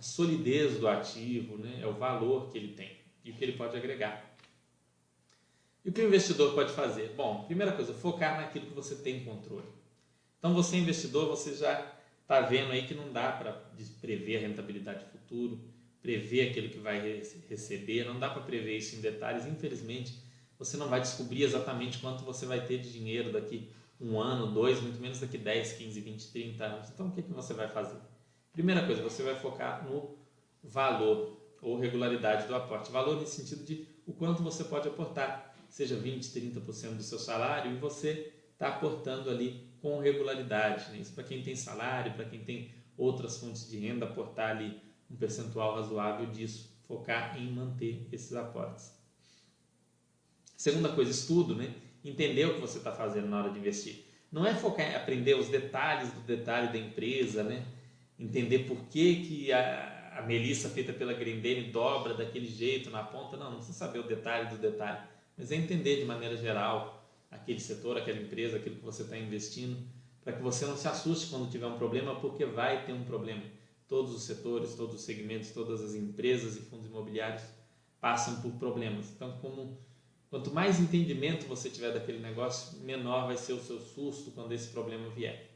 [0.00, 1.80] a solidez do ativo, né?
[1.82, 4.34] é o valor que ele tem e o que ele pode agregar.
[5.84, 7.12] E o que o investidor pode fazer?
[7.14, 9.68] Bom, primeira coisa, focar naquilo que você tem controle.
[10.38, 13.52] Então, você investidor, você já está vendo aí que não dá para
[14.00, 15.60] prever a rentabilidade futuro,
[16.00, 19.44] prever aquilo que vai receber, não dá para prever isso em detalhes.
[19.44, 20.14] Infelizmente,
[20.58, 23.68] você não vai descobrir exatamente quanto você vai ter de dinheiro daqui
[24.00, 26.88] um ano, dois, muito menos daqui 10, 15, 20, 30 anos.
[26.88, 27.98] Então, o que, que você vai fazer?
[28.52, 30.18] Primeira coisa, você vai focar no
[30.62, 32.90] valor ou regularidade do aporte.
[32.90, 37.72] Valor nesse sentido de o quanto você pode aportar, seja 20, 30% do seu salário,
[37.72, 40.90] e você está aportando ali com regularidade.
[40.90, 40.98] Né?
[40.98, 45.16] Isso para quem tem salário, para quem tem outras fontes de renda, aportar ali um
[45.16, 48.92] percentual razoável disso, focar em manter esses aportes.
[50.56, 51.74] Segunda coisa, estudo, né?
[52.04, 54.04] entender o que você está fazendo na hora de investir.
[54.30, 57.66] Não é focar em aprender os detalhes do detalhe da empresa, né?
[58.20, 63.36] Entender por que, que a, a melissa feita pela Grendene dobra daquele jeito na ponta.
[63.36, 65.00] Não, não precisa saber o detalhe do detalhe,
[65.36, 69.78] mas é entender de maneira geral aquele setor, aquela empresa, aquilo que você está investindo,
[70.22, 73.42] para que você não se assuste quando tiver um problema, porque vai ter um problema.
[73.88, 77.42] Todos os setores, todos os segmentos, todas as empresas e fundos imobiliários
[78.00, 79.10] passam por problemas.
[79.10, 79.78] Então, como
[80.28, 84.68] quanto mais entendimento você tiver daquele negócio, menor vai ser o seu susto quando esse
[84.68, 85.49] problema vier.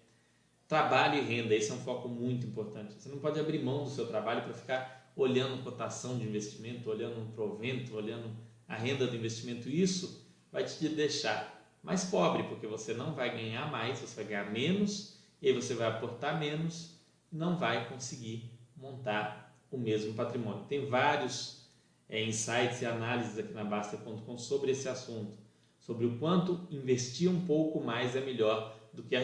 [0.75, 2.95] Trabalho e renda, esse é um foco muito importante.
[2.99, 7.21] Você não pode abrir mão do seu trabalho para ficar olhando cotação de investimento, olhando
[7.21, 8.29] um provento, olhando
[8.67, 9.69] a renda do investimento.
[9.69, 14.51] Isso vai te deixar mais pobre, porque você não vai ganhar mais, você vai ganhar
[14.51, 16.99] menos, e aí você vai aportar menos,
[17.31, 20.65] não vai conseguir montar o mesmo patrimônio.
[20.65, 21.69] Tem vários
[22.09, 25.39] é, insights e análises aqui na Basta.com sobre esse assunto,
[25.79, 29.15] sobre o quanto investir um pouco mais é melhor do que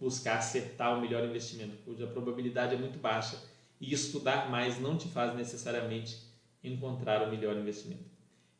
[0.00, 3.38] buscar acertar o melhor investimento, cuja probabilidade é muito baixa.
[3.80, 6.18] E estudar mais não te faz necessariamente
[6.62, 8.04] encontrar o melhor investimento.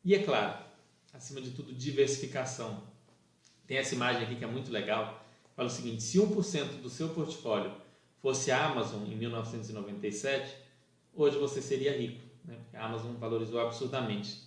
[0.03, 0.63] E é claro,
[1.13, 2.83] acima de tudo, diversificação.
[3.67, 5.25] Tem essa imagem aqui que é muito legal.
[5.55, 7.71] Fala o seguinte: se 1% do seu portfólio
[8.21, 10.55] fosse a Amazon em 1997,
[11.13, 12.21] hoje você seria rico.
[12.45, 12.57] Né?
[12.73, 14.41] A Amazon valorizou absurdamente.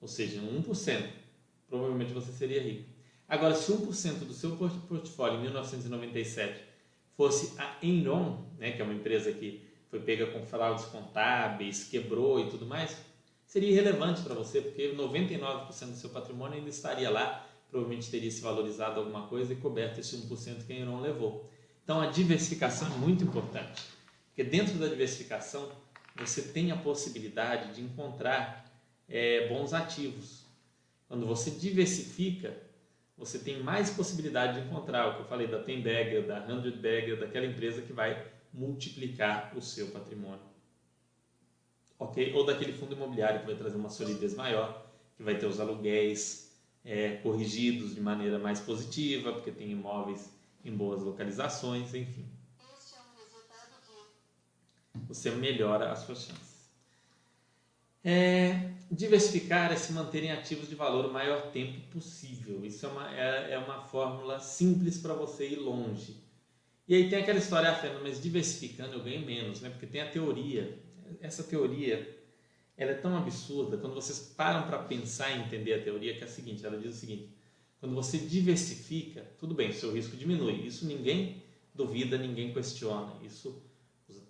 [0.00, 1.10] Ou seja, 1%.
[1.68, 2.89] Provavelmente você seria rico.
[3.30, 6.64] Agora, se 1% do seu portfólio em 1997
[7.16, 12.40] fosse a Enron, né, que é uma empresa que foi pega com fraudes contábeis, quebrou
[12.40, 12.96] e tudo mais,
[13.46, 18.40] seria irrelevante para você, porque 99% do seu patrimônio ainda estaria lá, provavelmente teria se
[18.40, 21.48] valorizado alguma coisa e coberto esse 1% que a Enron levou.
[21.84, 23.80] Então, a diversificação é muito importante,
[24.26, 25.70] porque dentro da diversificação
[26.16, 28.68] você tem a possibilidade de encontrar
[29.08, 30.46] é, bons ativos.
[31.06, 32.69] Quando você diversifica,
[33.20, 36.76] você tem mais possibilidade de encontrar o que eu falei da Ten Bagger, da Hundred
[36.78, 40.40] Bagger, daquela empresa que vai multiplicar o seu patrimônio.
[41.98, 42.32] Ok?
[42.34, 44.86] Ou daquele fundo imobiliário que vai trazer uma solidez maior,
[45.18, 46.50] que vai ter os aluguéis
[46.82, 50.32] é, corrigidos de maneira mais positiva, porque tem imóveis
[50.64, 52.24] em boas localizações, enfim.
[55.08, 56.49] Você melhora as suas chances.
[58.02, 62.64] É, diversificar é se manterem ativos de valor o maior tempo possível.
[62.64, 66.16] Isso é uma, é, é uma fórmula simples para você ir longe.
[66.88, 69.70] E aí tem aquela história, ah, Fernando, mas diversificando eu ganho menos, né?
[69.70, 70.76] Porque tem a teoria.
[71.20, 72.18] Essa teoria,
[72.76, 76.24] ela é tão absurda, quando vocês param para pensar e entender a teoria, que é
[76.24, 77.28] a seguinte, ela diz o seguinte,
[77.78, 80.66] Quando você diversifica, tudo bem, seu risco diminui.
[80.66, 81.42] Isso ninguém
[81.74, 83.12] duvida, ninguém questiona.
[83.24, 83.62] Isso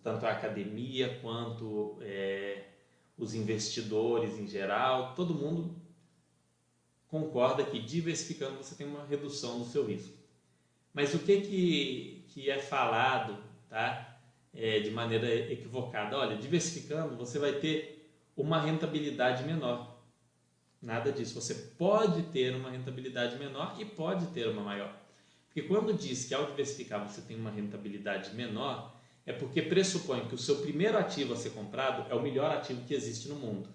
[0.03, 2.65] tanto a academia quanto é,
[3.21, 5.77] os investidores em geral, todo mundo
[7.07, 10.17] concorda que diversificando você tem uma redução do seu risco.
[10.93, 13.37] Mas o que que, que é falado,
[13.69, 14.19] tá?
[14.53, 16.17] É, de maneira equivocada.
[16.17, 20.03] Olha, diversificando você vai ter uma rentabilidade menor.
[20.83, 21.35] Nada disso.
[21.41, 24.99] Você pode ter uma rentabilidade menor e pode ter uma maior.
[25.47, 29.00] Porque quando diz que ao diversificar você tem uma rentabilidade menor,
[29.31, 32.85] é porque pressupõe que o seu primeiro ativo a ser comprado é o melhor ativo
[32.85, 33.69] que existe no mundo.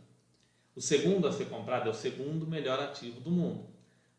[0.75, 3.65] O segundo a ser comprado é o segundo melhor ativo do mundo.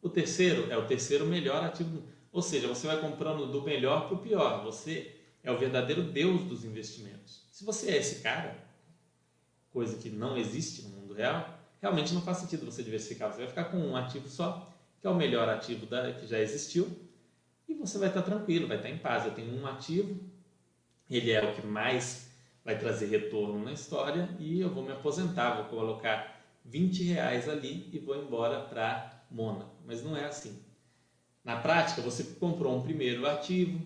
[0.00, 2.08] O terceiro é o terceiro melhor ativo do mundo.
[2.32, 4.64] Ou seja, você vai comprando do melhor para o pior.
[4.64, 7.42] Você é o verdadeiro Deus dos investimentos.
[7.52, 8.56] Se você é esse cara,
[9.70, 13.30] coisa que não existe no mundo real, realmente não faz sentido você diversificar.
[13.30, 14.72] Você vai ficar com um ativo só,
[15.02, 16.88] que é o melhor ativo da, que já existiu,
[17.68, 19.26] e você vai estar tranquilo, vai estar em paz.
[19.26, 20.18] Eu tenho um ativo,
[21.10, 22.30] ele é o que mais
[22.64, 27.88] vai trazer retorno na história e eu vou me aposentar, vou colocar 20 reais ali
[27.92, 29.70] e vou embora para Mônaco.
[29.86, 30.58] Mas não é assim.
[31.44, 33.80] Na prática, você comprou um primeiro ativo,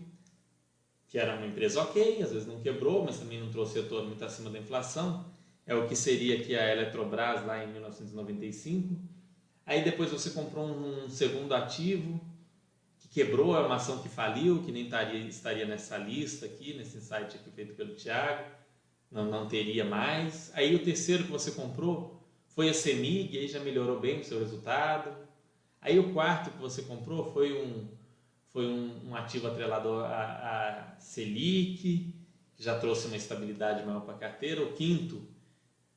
[1.08, 4.24] que era uma empresa ok, às vezes não quebrou, mas também não trouxe retorno muito
[4.24, 5.26] acima da inflação.
[5.66, 8.96] É o que seria aqui a Eletrobras lá em 1995.
[9.66, 12.18] Aí depois você comprou um segundo ativo,
[13.10, 17.36] quebrou, é uma ação que faliu, que nem estaria, estaria nessa lista aqui, nesse insight
[17.36, 18.48] aqui feito pelo Thiago,
[19.10, 20.52] não, não teria mais.
[20.54, 24.38] Aí o terceiro que você comprou foi a Semig, aí já melhorou bem o seu
[24.38, 25.10] resultado.
[25.80, 27.88] Aí o quarto que você comprou foi um,
[28.48, 32.14] foi um, um ativo atrelado a, a Selic,
[32.54, 34.62] que já trouxe uma estabilidade maior para a carteira.
[34.62, 35.26] O quinto,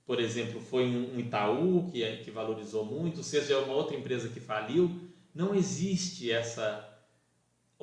[0.06, 3.20] por exemplo, foi um Itaú, que, que valorizou muito.
[3.20, 5.00] O sexto é uma outra empresa que faliu.
[5.36, 6.93] Não existe essa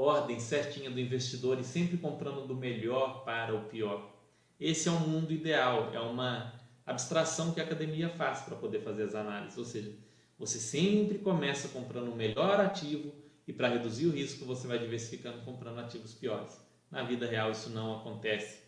[0.01, 4.11] ordem certinha do investidor e sempre comprando do melhor para o pior.
[4.59, 6.55] Esse é um mundo ideal, é uma
[6.87, 9.93] abstração que a academia faz para poder fazer as análises, ou seja,
[10.39, 13.13] você sempre começa comprando o melhor ativo
[13.47, 16.59] e para reduzir o risco você vai diversificando comprando ativos piores.
[16.91, 18.59] Na vida real isso não acontece.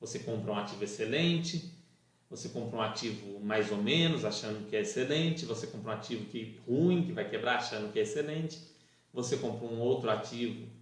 [0.00, 1.70] Você compra um ativo excelente,
[2.30, 6.24] você compra um ativo mais ou menos achando que é excelente, você compra um ativo
[6.26, 8.58] que ruim, que vai quebrar achando que é excelente,
[9.12, 10.77] você compra um outro ativo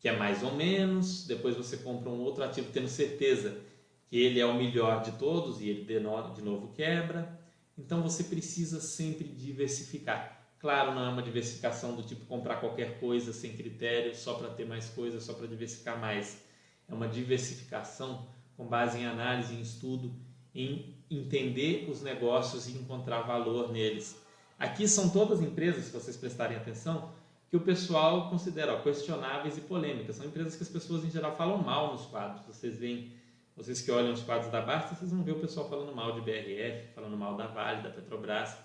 [0.00, 3.60] que é mais ou menos, depois você compra um outro ativo tendo certeza
[4.06, 7.38] que ele é o melhor de todos e ele de novo quebra.
[7.78, 10.40] Então você precisa sempre diversificar.
[10.58, 14.66] Claro, não é uma diversificação do tipo comprar qualquer coisa sem critério, só para ter
[14.66, 16.42] mais coisas, só para diversificar mais.
[16.88, 20.12] É uma diversificação com base em análise, em estudo,
[20.54, 24.16] em entender os negócios e encontrar valor neles.
[24.58, 27.10] Aqui são todas empresas, se vocês prestarem atenção,
[27.50, 30.16] que o pessoal considera ó, questionáveis e polêmicas.
[30.16, 32.46] São empresas que as pessoas em geral falam mal nos quadros.
[32.46, 33.12] Vocês veem,
[33.56, 36.20] vocês que olham os quadros da Basta, vocês vão ver o pessoal falando mal de
[36.20, 38.56] BRF, falando mal da Vale, da Petrobras,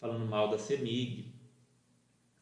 [0.00, 1.32] falando mal da Semig,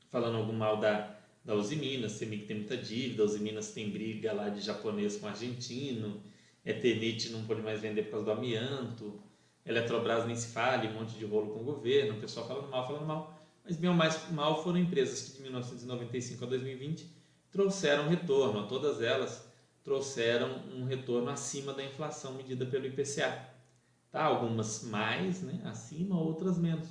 [0.08, 2.12] falando algum mal da, da Uzi Minas.
[2.12, 6.22] Semig tem muita dívida, Uzi Minas tem briga lá de japonês com argentino,
[6.64, 9.20] Eternit não pode mais vender por causa do amianto,
[9.66, 12.86] Eletrobras nem se fale, um monte de rolo com o governo, o pessoal falando mal,
[12.86, 13.41] falando mal.
[13.64, 17.06] Mas bem ou mais mal foram empresas que de 1995 a 2020
[17.50, 19.46] trouxeram retorno, a todas elas
[19.84, 23.50] trouxeram um retorno acima da inflação medida pelo IPCA.
[24.10, 24.24] Tá?
[24.24, 25.60] Algumas mais, né?
[25.64, 26.88] acima, outras menos.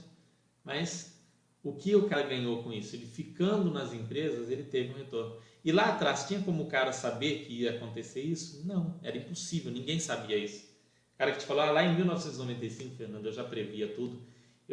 [0.63, 1.19] Mas
[1.63, 2.95] o que o cara ganhou com isso?
[2.95, 5.37] Ele ficando nas empresas, ele teve um retorno.
[5.63, 8.65] E lá atrás, tinha como o cara saber que ia acontecer isso?
[8.65, 10.65] Não, era impossível, ninguém sabia isso.
[11.13, 14.19] O cara que te falou, ah, lá em 1995, Fernando, eu já previa tudo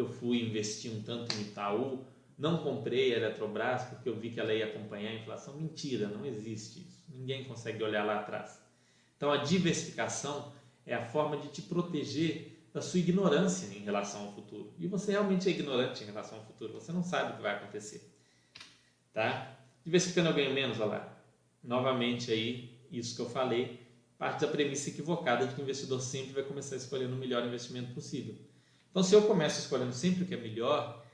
[0.00, 2.04] eu fui investir um tanto em Itaú,
[2.38, 5.54] não comprei a Eletrobras porque eu vi que ela ia acompanhar a inflação.
[5.54, 7.04] Mentira, não existe isso.
[7.08, 8.60] Ninguém consegue olhar lá atrás.
[9.16, 10.52] Então a diversificação
[10.86, 14.72] é a forma de te proteger da sua ignorância em relação ao futuro.
[14.78, 17.56] E você realmente é ignorante em relação ao futuro, você não sabe o que vai
[17.56, 18.08] acontecer.
[19.12, 19.56] Tá?
[19.84, 21.22] Diversificando eu ganho menos, olha lá.
[21.64, 23.80] Novamente aí, isso que eu falei,
[24.16, 27.92] parte da premissa equivocada de que o investidor sempre vai começar escolhendo o melhor investimento
[27.92, 28.36] possível.
[28.98, 31.06] Então, se eu começo escolhendo sempre o que é melhor,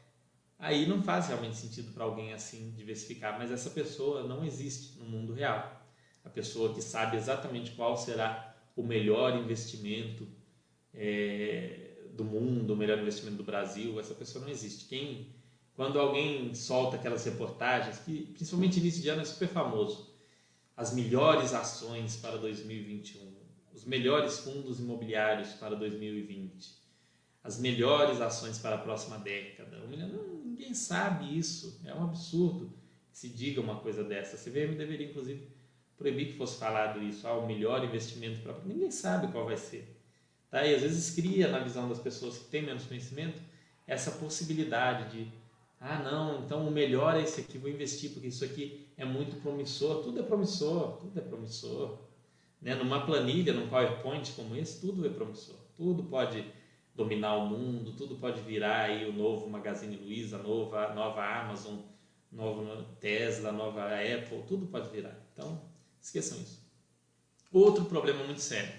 [0.58, 5.04] aí não faz realmente sentido para alguém assim diversificar, mas essa pessoa não existe no
[5.04, 5.86] mundo real.
[6.24, 10.26] A pessoa que sabe exatamente qual será o melhor investimento
[10.94, 14.86] é, do mundo, o melhor investimento do Brasil, essa pessoa não existe.
[14.86, 15.34] Quem,
[15.74, 20.10] quando alguém solta aquelas reportagens, que principalmente início de ano é super famoso,
[20.74, 23.30] as melhores ações para 2021,
[23.74, 26.82] os melhores fundos imobiliários para 2020,
[27.44, 29.78] as melhores ações para a próxima década.
[29.86, 32.72] Ninguém sabe isso, é um absurdo.
[33.12, 34.34] se diga uma coisa dessa.
[34.34, 35.46] A CVM deveria, inclusive,
[35.96, 38.58] proibir que fosse falado isso, ah, o melhor investimento para.
[38.64, 39.94] Ninguém sabe qual vai ser.
[40.50, 40.66] Tá?
[40.66, 43.40] E às vezes cria na visão das pessoas que têm menos conhecimento
[43.86, 45.28] essa possibilidade de,
[45.78, 49.36] ah, não, então o melhor é esse aqui, vou investir porque isso aqui é muito
[49.42, 50.02] promissor.
[50.02, 51.98] Tudo é promissor, tudo é promissor.
[52.60, 52.74] Né?
[52.74, 55.56] Numa planilha, num PowerPoint como esse, tudo é promissor.
[55.76, 56.44] Tudo pode
[56.94, 61.76] dominar o mundo, tudo pode virar aí o novo Magazine Luiza, nova, nova Amazon,
[62.30, 65.16] nova Tesla, nova Apple, tudo pode virar.
[65.32, 65.60] Então,
[66.00, 66.62] esqueçam isso.
[67.52, 68.72] Outro problema muito sério.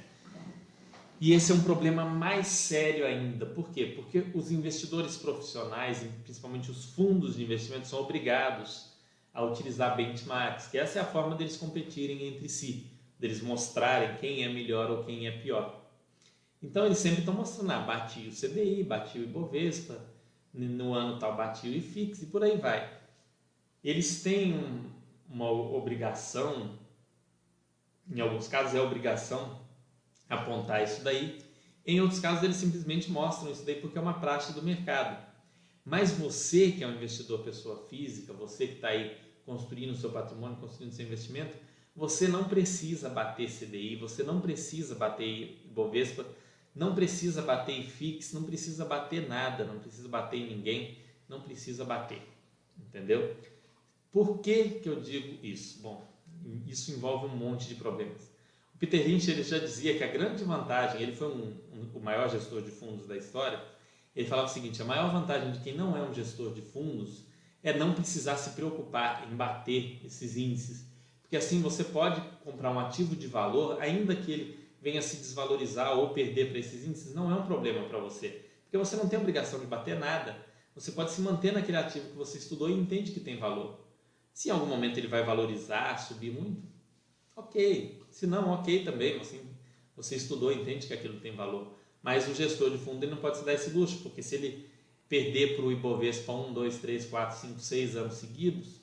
[1.20, 3.46] E esse é um problema mais sério ainda.
[3.46, 3.94] Por quê?
[3.96, 8.92] Porque os investidores profissionais, principalmente os fundos de investimento, são obrigados
[9.34, 12.88] a utilizar benchmarks, que essa é a forma deles competirem entre si,
[13.18, 15.85] deles mostrarem quem é melhor ou quem é pior.
[16.66, 20.02] Então eles sempre estão mostrando, ah, bati o CDI, bati o Ibovespa,
[20.52, 22.92] no ano tal bati o IFIX e por aí vai.
[23.84, 24.90] Eles têm um,
[25.30, 26.76] uma obrigação,
[28.10, 29.60] em alguns casos é obrigação
[30.28, 31.40] apontar isso daí,
[31.86, 35.24] em outros casos eles simplesmente mostram isso daí porque é uma praxe do mercado.
[35.86, 40.10] Mas você que é um investidor pessoa física, você que está aí construindo o seu
[40.10, 41.56] patrimônio, construindo seu investimento,
[41.96, 46.26] você não precisa bater CDI, você não precisa bater Ibovespa,
[46.76, 50.98] não precisa bater em fix, não precisa bater nada, não precisa bater em ninguém,
[51.30, 52.22] não precisa bater.
[52.78, 53.36] Entendeu?
[54.12, 55.82] Por que, que eu digo isso?
[55.82, 56.06] Bom,
[56.68, 58.30] isso envolve um monte de problemas.
[58.74, 62.00] O Peter Lynch ele já dizia que a grande vantagem, ele foi um, um, o
[62.02, 63.62] maior gestor de fundos da história,
[64.14, 67.24] ele falava o seguinte: a maior vantagem de quem não é um gestor de fundos
[67.64, 70.86] é não precisar se preocupar em bater esses índices,
[71.22, 75.98] porque assim você pode comprar um ativo de valor, ainda que ele venha se desvalorizar
[75.98, 79.18] ou perder para esses índices, não é um problema para você, porque você não tem
[79.18, 80.38] obrigação de bater nada.
[80.76, 83.80] Você pode se manter naquele ativo que você estudou e entende que tem valor.
[84.32, 86.62] Se em algum momento ele vai valorizar, subir muito,
[87.36, 88.00] ok.
[88.12, 89.18] Se não, ok também.
[89.18, 89.42] Você,
[89.96, 91.74] você estudou e entende que aquilo tem valor.
[92.04, 94.70] Mas o gestor de fundo ele não pode se dar esse luxo, porque se ele
[95.10, 98.82] perder para o Ibovespa 1, 2, 3, 4, 5, 6 anos seguidos,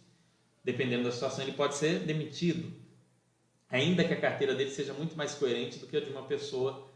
[0.64, 2.81] dependendo da situação, ele pode ser demitido
[3.72, 6.86] ainda que a carteira dele seja muito mais coerente do que a de uma pessoa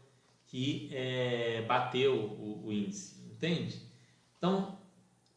[0.45, 3.81] que é, bateu o, o, índice, entende?
[4.37, 4.77] Então,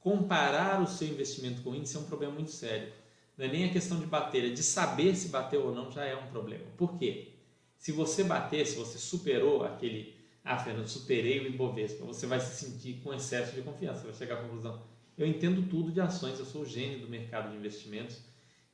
[0.01, 2.93] comparar o seu investimento com o índice é um problema muito sério.
[3.36, 6.05] Não é nem a questão de bater, é de saber se bateu ou não já
[6.05, 6.66] é um problema.
[6.76, 7.32] Por quê?
[7.78, 10.14] Se você bater, se você superou aquele,
[10.45, 14.34] ah, Fernando, superei o Ibovespa, você vai se sentir com excesso de confiança, vai chegar
[14.34, 14.80] à conclusão,
[15.16, 18.18] eu entendo tudo de ações, eu sou o gênio do mercado de investimentos,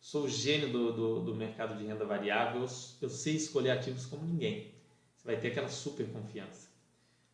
[0.06, 2.68] sou o gênio do, do, do mercado de renda variável, eu,
[3.02, 4.72] eu sei escolher ativos como ninguém.
[5.16, 6.68] Você vai ter aquela super confiança.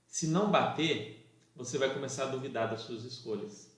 [0.07, 3.71] Se não bater, você vai começar a duvidar das suas escolhas.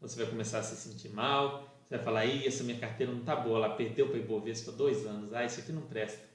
[0.00, 3.20] Você vai começar a se sentir mal, você vai falar, Ih, essa minha carteira não
[3.20, 6.26] está boa, ela perdeu para Ibovespa dois anos, ah, isso aqui não presta.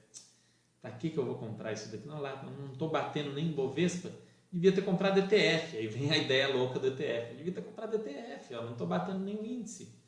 [0.80, 2.06] Para que, que eu vou comprar isso daqui?
[2.06, 4.12] Não, lá, não estou batendo nem Ibovespa,
[4.52, 5.76] devia ter comprado ETF.
[5.76, 7.34] Aí vem a ideia louca do ETF.
[7.34, 9.98] devia ter comprado ETF, ó, não estou batendo nenhum índice.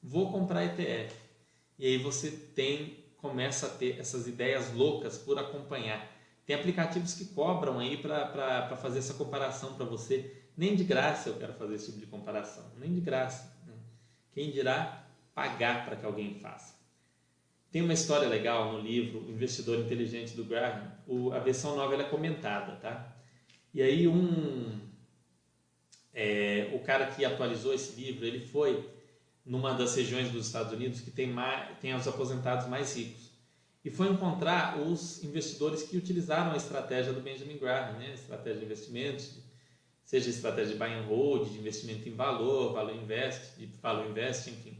[0.00, 1.21] Vou comprar ETF.
[1.82, 6.16] E aí você tem começa a ter essas ideias loucas por acompanhar.
[6.46, 10.44] Tem aplicativos que cobram aí para fazer essa comparação para você.
[10.56, 13.52] Nem de graça eu quero fazer esse tipo de comparação, nem de graça.
[13.66, 13.74] Né?
[14.32, 16.76] Quem dirá pagar para que alguém faça.
[17.72, 20.92] Tem uma história legal no livro O Investidor Inteligente do Graham.
[21.08, 23.12] O, a versão nova é comentada, tá?
[23.74, 24.78] E aí um
[26.14, 28.88] é, o cara que atualizou esse livro, ele foi
[29.44, 33.32] numa das regiões dos Estados Unidos que tem, mais, tem os aposentados mais ricos.
[33.84, 38.14] E foi encontrar os investidores que utilizaram a estratégia do Benjamin Graham, né?
[38.14, 39.38] estratégia de investimentos,
[40.04, 44.50] seja estratégia de buy and hold, de investimento em valor, valor invest, de valor invest,
[44.50, 44.76] enfim.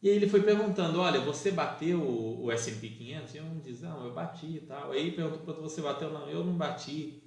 [0.00, 3.34] E aí ele foi perguntando, olha, você bateu o, S&P 500?
[3.34, 4.90] E um diz, não, eu bati e tal.
[4.90, 6.12] Aí perguntou para você bateu?
[6.12, 7.22] Não, eu não bati.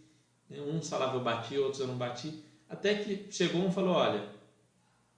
[0.51, 2.43] Um falava eu bati, outros eu não bati.
[2.70, 4.34] Até que chegou um e falou, olha,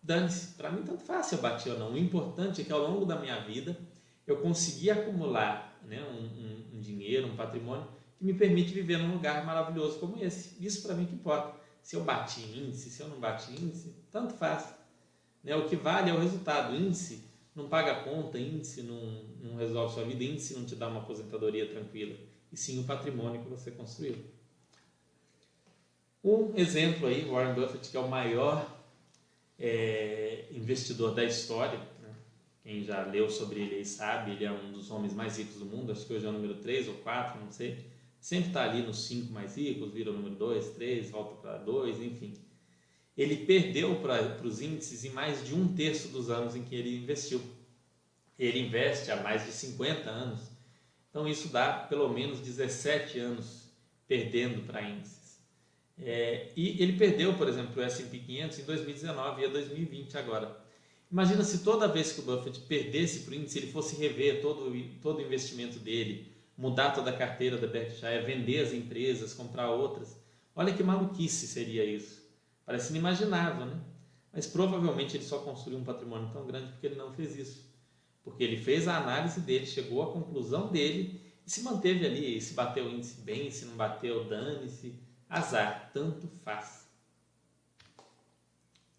[0.07, 1.91] dane-se, para mim tanto faz se eu bati ou não.
[1.91, 3.77] O importante é que ao longo da minha vida
[4.25, 7.85] eu consegui acumular né, um, um, um dinheiro, um patrimônio
[8.17, 10.55] que me permite viver num lugar maravilhoso como esse.
[10.65, 11.57] Isso para mim que importa.
[11.83, 14.73] Se eu bati índice, se eu não bati índice, tanto faz.
[15.43, 15.55] Né?
[15.55, 16.75] O que vale é o resultado.
[16.75, 21.01] Índice não paga conta, índice não, não resolve sua vida, índice não te dá uma
[21.01, 22.15] aposentadoria tranquila.
[22.51, 24.17] E sim o patrimônio que você construiu.
[26.23, 28.76] Um exemplo aí, Warren Buffett, que é o maior
[29.59, 31.79] é, investidor da história.
[32.01, 32.13] Né?
[32.63, 35.91] Quem já leu sobre ele sabe, ele é um dos homens mais ricos do mundo,
[35.91, 37.85] acho que hoje é o número 3 ou 4, não sei.
[38.19, 42.01] Sempre está ali nos 5 mais ricos, vira o número 2, 3, volta para 2,
[42.01, 42.33] enfim.
[43.17, 46.97] Ele perdeu para os índices em mais de um terço dos anos em que ele
[46.97, 47.41] investiu.
[48.37, 50.41] Ele investe há mais de 50 anos.
[51.09, 53.67] Então isso dá pelo menos 17 anos
[54.07, 55.16] perdendo para índices.
[55.99, 60.57] É, e ele perdeu, por exemplo, o S&P 500 em 2019 e a 2020 agora.
[61.11, 64.71] Imagina se toda vez que o Buffett perdesse para o índice, ele fosse rever todo,
[65.01, 70.19] todo o investimento dele, mudar toda a carteira da Berkshire, vender as empresas, comprar outras.
[70.55, 72.27] Olha que maluquice seria isso.
[72.65, 73.79] Parece inimaginável, né?
[74.33, 77.67] Mas provavelmente ele só construiu um patrimônio tão grande porque ele não fez isso.
[78.23, 82.41] Porque ele fez a análise dele, chegou à conclusão dele e se manteve ali.
[82.41, 84.93] Se bateu o índice bem, se não bateu, dane-se.
[85.29, 86.87] Azar, tanto faz.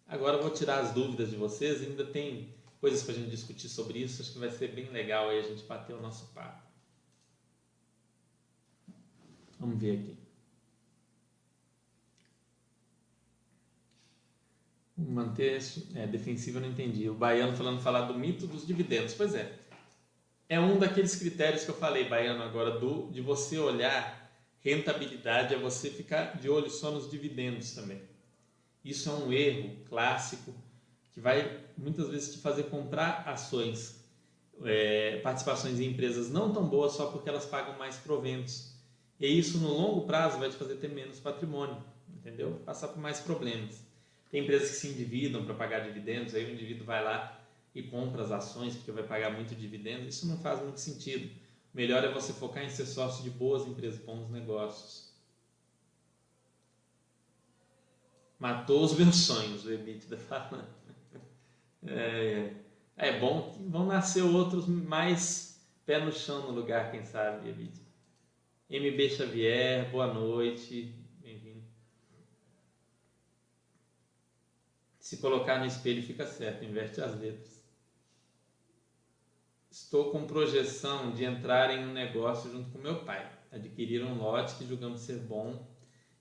[0.07, 1.81] Agora eu vou tirar as dúvidas de vocês.
[1.81, 4.21] Ainda tem coisas para a gente discutir sobre isso.
[4.21, 6.63] Acho que vai ser bem legal aí a gente bater o nosso papo.
[9.59, 10.17] Vamos ver aqui.
[14.97, 15.61] Manter
[15.95, 17.09] é, defensivo eu não entendi.
[17.09, 19.13] O Baiano falando falar do mito dos dividendos.
[19.13, 19.59] Pois é.
[20.47, 24.18] É um daqueles critérios que eu falei, Baiano, agora, do, de você olhar
[24.63, 28.01] rentabilidade, é você ficar de olho só nos dividendos também.
[28.83, 30.53] Isso é um erro clássico
[31.13, 34.03] que vai muitas vezes te fazer comprar ações,
[34.63, 38.73] é, participações em empresas não tão boas só porque elas pagam mais proventos.
[39.19, 42.61] E isso no longo prazo vai te fazer ter menos patrimônio, entendeu?
[42.65, 43.83] Passar por mais problemas.
[44.31, 47.41] Tem empresas que se endividam para pagar dividendos, aí o indivíduo vai lá
[47.73, 50.07] e compra as ações porque vai pagar muito dividendo.
[50.07, 51.29] Isso não faz muito sentido.
[51.73, 55.13] Melhor é você focar em ser sócio de boas empresas, bons negócios.
[58.39, 60.67] Matou os meus sonhos, o EBITDA falando.
[61.85, 62.53] É,
[62.97, 67.49] é, é bom que vão nascer outros mais pé no chão no lugar, quem sabe,
[67.49, 67.89] EBITDA.
[68.69, 70.95] MB Xavier, boa noite.
[75.09, 77.58] Se colocar no espelho fica certo, inverte as letras.
[79.69, 83.31] Estou com projeção de entrar em um negócio junto com meu pai.
[83.51, 85.67] Adquirir um lote que julgamos ser bom.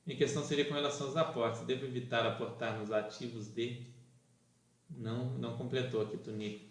[0.05, 1.63] Minha questão seria com relação aos aportes.
[1.63, 3.87] Devo evitar aportar nos ativos de.
[4.91, 6.67] Não, não completou aqui, Tunico.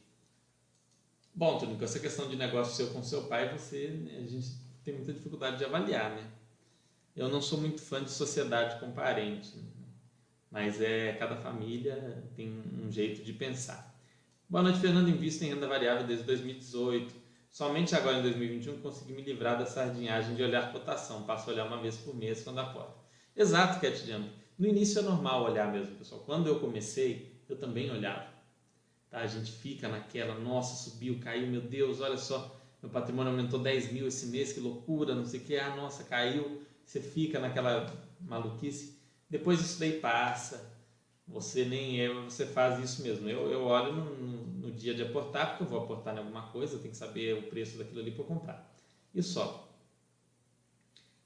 [1.33, 4.49] Bom, Tunico, essa questão de negócio seu com seu pai, você, a gente
[4.83, 6.31] tem muita dificuldade de avaliar, né?
[7.15, 9.55] Eu não sou muito fã de sociedade com parente.
[9.55, 9.77] Né?
[10.51, 12.49] mas é cada família tem
[12.83, 13.86] um jeito de pensar.
[14.49, 15.09] Boa noite, Fernando.
[15.09, 17.13] Invisto em renda variável desde 2018.
[17.51, 21.23] Somente agora em 2021 consegui me livrar da sardinhagem de olhar cotação.
[21.23, 22.93] Passo a olhar uma vez por mês quando acordo.
[23.35, 24.29] Exato, Cat Jump.
[24.57, 26.21] No início é normal olhar mesmo, pessoal.
[26.21, 28.25] Quando eu comecei, eu também olhava.
[29.09, 29.19] Tá?
[29.19, 33.91] A gente fica naquela, nossa, subiu, caiu, meu Deus, olha só, meu patrimônio aumentou 10
[33.91, 36.61] mil esse mês, que loucura, não sei o que, ah, nossa, caiu.
[36.85, 38.97] Você fica naquela maluquice.
[39.29, 40.76] Depois isso daí passa,
[41.27, 43.29] você nem é, você faz isso mesmo.
[43.29, 46.75] Eu, eu olho no, no, dia de aportar, porque eu vou aportar em alguma coisa,
[46.75, 48.73] eu tenho que saber o preço daquilo ali para comprar.
[49.13, 49.67] E só.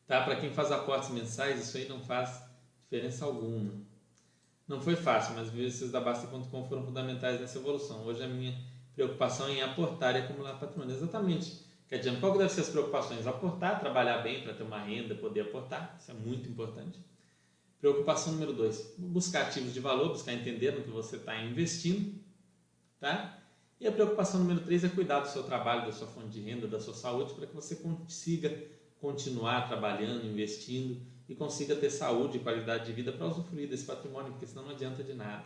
[0.07, 0.23] Tá?
[0.23, 2.43] Para quem faz aportes mensais, isso aí não faz
[2.81, 3.73] diferença alguma.
[4.67, 8.05] Não foi fácil, mas vocês da Basta.com foram fundamentais nessa evolução.
[8.05, 8.57] Hoje a minha
[8.95, 10.95] preocupação é em aportar e acumular patrimônio.
[10.95, 11.65] Exatamente.
[11.87, 13.27] Quer dizer, qual que deve ser as preocupações?
[13.27, 15.97] Aportar, trabalhar bem para ter uma renda, poder aportar.
[15.99, 16.97] Isso é muito importante
[17.82, 22.13] Preocupação número dois, buscar ativos de valor, buscar entender no que você está investindo,
[22.99, 23.41] tá?
[23.79, 26.67] E a preocupação número três é cuidar do seu trabalho, da sua fonte de renda,
[26.67, 28.55] da sua saúde, para que você consiga
[28.99, 34.32] continuar trabalhando, investindo e consiga ter saúde e qualidade de vida para usufruir desse patrimônio,
[34.32, 35.43] porque senão não adianta de nada.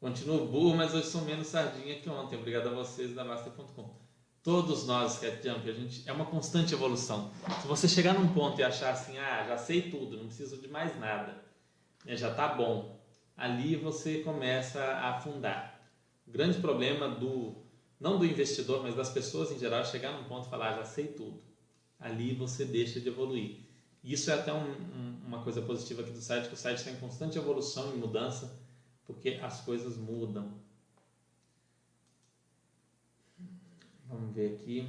[0.00, 2.36] Continuo burro, mas hoje sou menos sardinha que ontem.
[2.36, 4.03] Obrigado a vocês da Master.com.
[4.44, 7.32] Todos nós, Cat Jump, a gente é uma constante evolução.
[7.62, 10.68] Se você chegar num ponto e achar assim, ah, já sei tudo, não preciso de
[10.68, 11.42] mais nada,
[12.04, 13.00] né, já está bom,
[13.34, 15.80] ali você começa a afundar.
[16.26, 17.56] O grande problema do
[17.98, 20.76] não do investidor, mas das pessoas em geral, é chegar num ponto e falar, ah,
[20.76, 21.42] já sei tudo.
[21.98, 23.60] Ali você deixa de evoluir.
[24.02, 26.90] Isso é até um, um, uma coisa positiva aqui do site, que o site está
[26.90, 28.60] em constante evolução e mudança,
[29.06, 30.52] porque as coisas mudam.
[34.14, 34.88] Vamos ver aqui.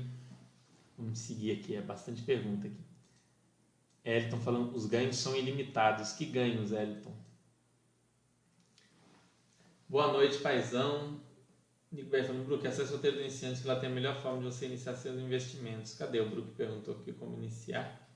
[0.95, 2.85] Vamos seguir aqui, é bastante pergunta aqui.
[4.03, 6.13] Elton falando, os ganhos são ilimitados.
[6.13, 7.11] Que ganhos, Elton?
[9.89, 11.19] Boa noite, paizão.
[11.91, 14.37] Nico Berto falando, Brook, acesse o roteiro do iniciante que lá tem a melhor forma
[14.37, 15.95] de você iniciar seus investimentos.
[15.95, 16.19] Cadê?
[16.19, 18.07] O Brook perguntou aqui como iniciar.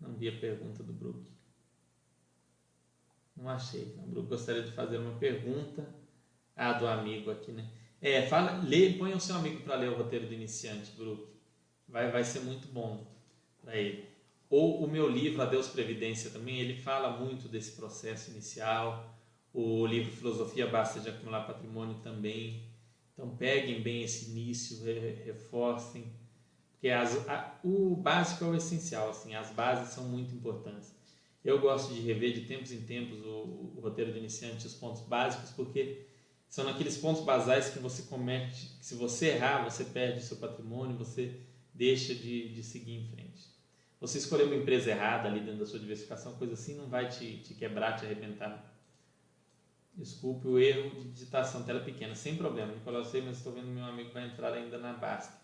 [0.00, 1.30] Não vi a pergunta do Brook.
[3.36, 3.94] Não achei.
[3.98, 5.86] O Brook gostaria de fazer uma pergunta.
[6.56, 7.70] Ah, do amigo aqui, né?
[8.02, 11.28] É, fala, lê, põe o seu amigo para ler o roteiro do iniciante, grupo.
[11.86, 13.06] Vai, vai ser muito bom
[13.62, 14.08] para ele.
[14.48, 19.14] Ou o meu livro, Adeus Previdência, também, ele fala muito desse processo inicial.
[19.52, 22.64] O livro Filosofia Basta de Acumular Patrimônio também.
[23.12, 24.82] Então peguem bem esse início,
[25.26, 26.10] reforcem,
[26.72, 30.94] porque as, a, o básico é o essencial, assim, as bases são muito importantes.
[31.44, 35.02] Eu gosto de rever de tempos em tempos o, o roteiro do iniciante, os pontos
[35.02, 35.98] básicos, porque
[36.50, 40.96] são naqueles pontos basais que você comete, que se você errar, você perde seu patrimônio,
[40.96, 41.38] você
[41.72, 43.48] deixa de, de seguir em frente.
[44.00, 47.36] Você escolher uma empresa errada ali dentro da sua diversificação, coisa assim, não vai te,
[47.38, 48.68] te quebrar, te arrebentar.
[49.94, 52.72] Desculpe o erro de digitação, tela pequena, sem problema.
[52.72, 55.38] Nicolau, sei, mas estou vendo meu amigo vai entrar ainda na Basta.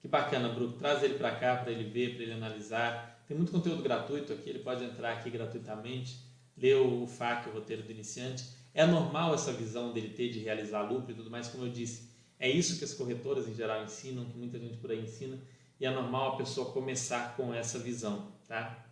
[0.00, 0.74] Que bacana, Bruno.
[0.74, 3.24] Traz ele para cá para ele ver, para ele analisar.
[3.26, 6.20] Tem muito conteúdo gratuito aqui, ele pode entrar aqui gratuitamente,
[6.56, 8.44] ler o FAQ, o roteiro do iniciante.
[8.74, 12.10] É normal essa visão dele ter de realizar lucro e tudo mais, como eu disse.
[12.38, 15.38] É isso que as corretoras em geral ensinam, que muita gente por aí ensina,
[15.78, 18.84] e é normal a pessoa começar com essa visão, tá?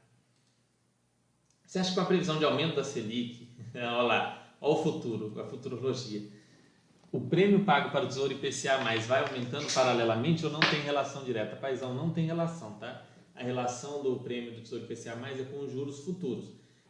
[1.67, 5.41] Você acha que com a previsão de aumento da Selic, olha lá, olha o futuro,
[5.41, 6.23] a futurologia.
[7.11, 11.57] O prêmio pago para o Tesouro IPCA vai aumentando paralelamente ou não tem relação direta?
[11.57, 13.05] Paizão, não tem relação, tá?
[13.35, 16.47] A relação do prêmio do Tesouro IPCA é com os juros futuros.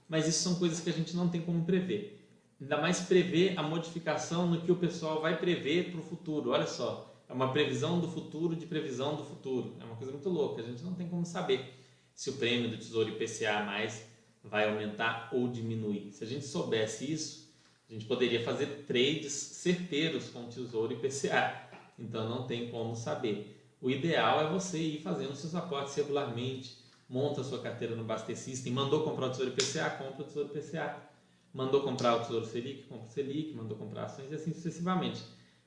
[0.09, 2.22] Mas isso são coisas que a gente não tem como prever.
[2.63, 6.51] Ainda mais prever a modificação no que o pessoal vai prever para o futuro.
[6.51, 9.77] Olha só, é uma previsão do futuro de previsão do futuro.
[9.81, 10.63] É uma coisa muito louca.
[10.63, 11.75] A gente não tem como saber
[12.15, 14.07] se o prêmio do Tesouro IPCA mais
[14.45, 16.13] vai aumentar ou diminuir.
[16.13, 17.53] Se a gente soubesse isso,
[17.91, 21.69] a gente poderia fazer trades certeiros com Tesouro e PCA.
[21.99, 23.61] Então não tem como saber.
[23.81, 28.73] O ideal é você ir fazendo seus aportes regularmente, monta sua carteira no Baster System,
[28.73, 31.11] mandou comprar o Tesouro IPCA, compra o Tesouro IPCA.
[31.53, 35.23] Mandou comprar o Tesouro Selic, compra o Selic, mandou comprar ações e assim sucessivamente.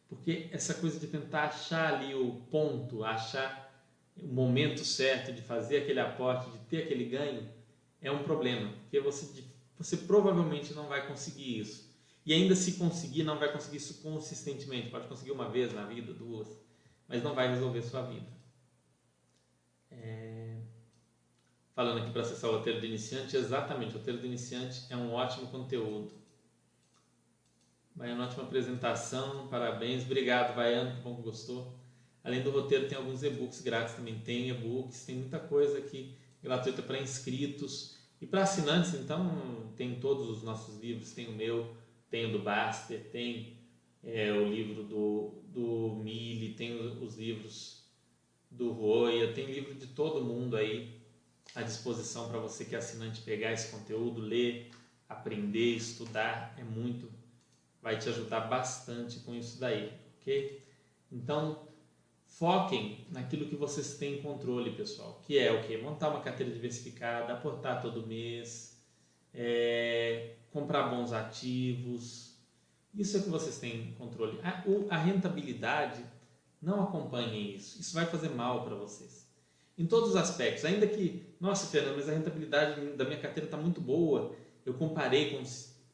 [0.09, 3.65] Porque essa coisa de tentar achar ali o ponto, achar
[4.17, 7.49] o momento certo de fazer aquele aporte, de ter aquele ganho,
[8.01, 8.71] é um problema.
[8.81, 9.43] Porque você,
[9.77, 11.93] você provavelmente não vai conseguir isso.
[12.25, 14.89] E ainda se conseguir, não vai conseguir isso consistentemente.
[14.89, 16.47] Pode conseguir uma vez na vida, duas,
[17.07, 18.27] mas não vai resolver sua vida.
[19.91, 20.54] É...
[21.75, 25.11] Falando aqui para acessar o roteiro do iniciante, exatamente, o roteiro do iniciante é um
[25.11, 26.09] ótimo conteúdo.
[27.93, 31.77] Baiano, ótima apresentação, parabéns, obrigado, Baiano, que bom que gostou.
[32.23, 36.81] Além do roteiro, tem alguns e-books grátis também, tem e-books, tem muita coisa aqui gratuita
[36.81, 41.75] para inscritos e para assinantes, então tem todos os nossos livros, tem o meu,
[42.09, 43.57] tem o do Baster, tem
[44.01, 47.83] é, o livro do, do Mille, tem os livros
[48.49, 50.94] do Roya, tem livro de todo mundo aí
[51.55, 54.69] à disposição para você que é assinante pegar esse conteúdo, ler,
[55.07, 57.09] aprender, estudar, é muito,
[57.81, 60.61] vai te ajudar bastante com isso daí, ok?
[61.11, 61.65] Então,
[62.25, 65.77] foquem naquilo que vocês têm controle, pessoal, que é o que?
[65.77, 68.77] Montar uma carteira diversificada, aportar todo mês,
[69.33, 72.35] é, comprar bons ativos.
[72.93, 74.39] Isso é que vocês têm controle.
[74.43, 74.63] A,
[74.95, 76.03] a rentabilidade,
[76.61, 77.79] não acompanhem isso.
[77.79, 79.24] Isso vai fazer mal para vocês.
[79.77, 80.63] Em todos os aspectos.
[80.65, 84.35] Ainda que, nossa, Fernando, mas a rentabilidade da minha carteira está muito boa.
[84.65, 85.43] Eu comparei com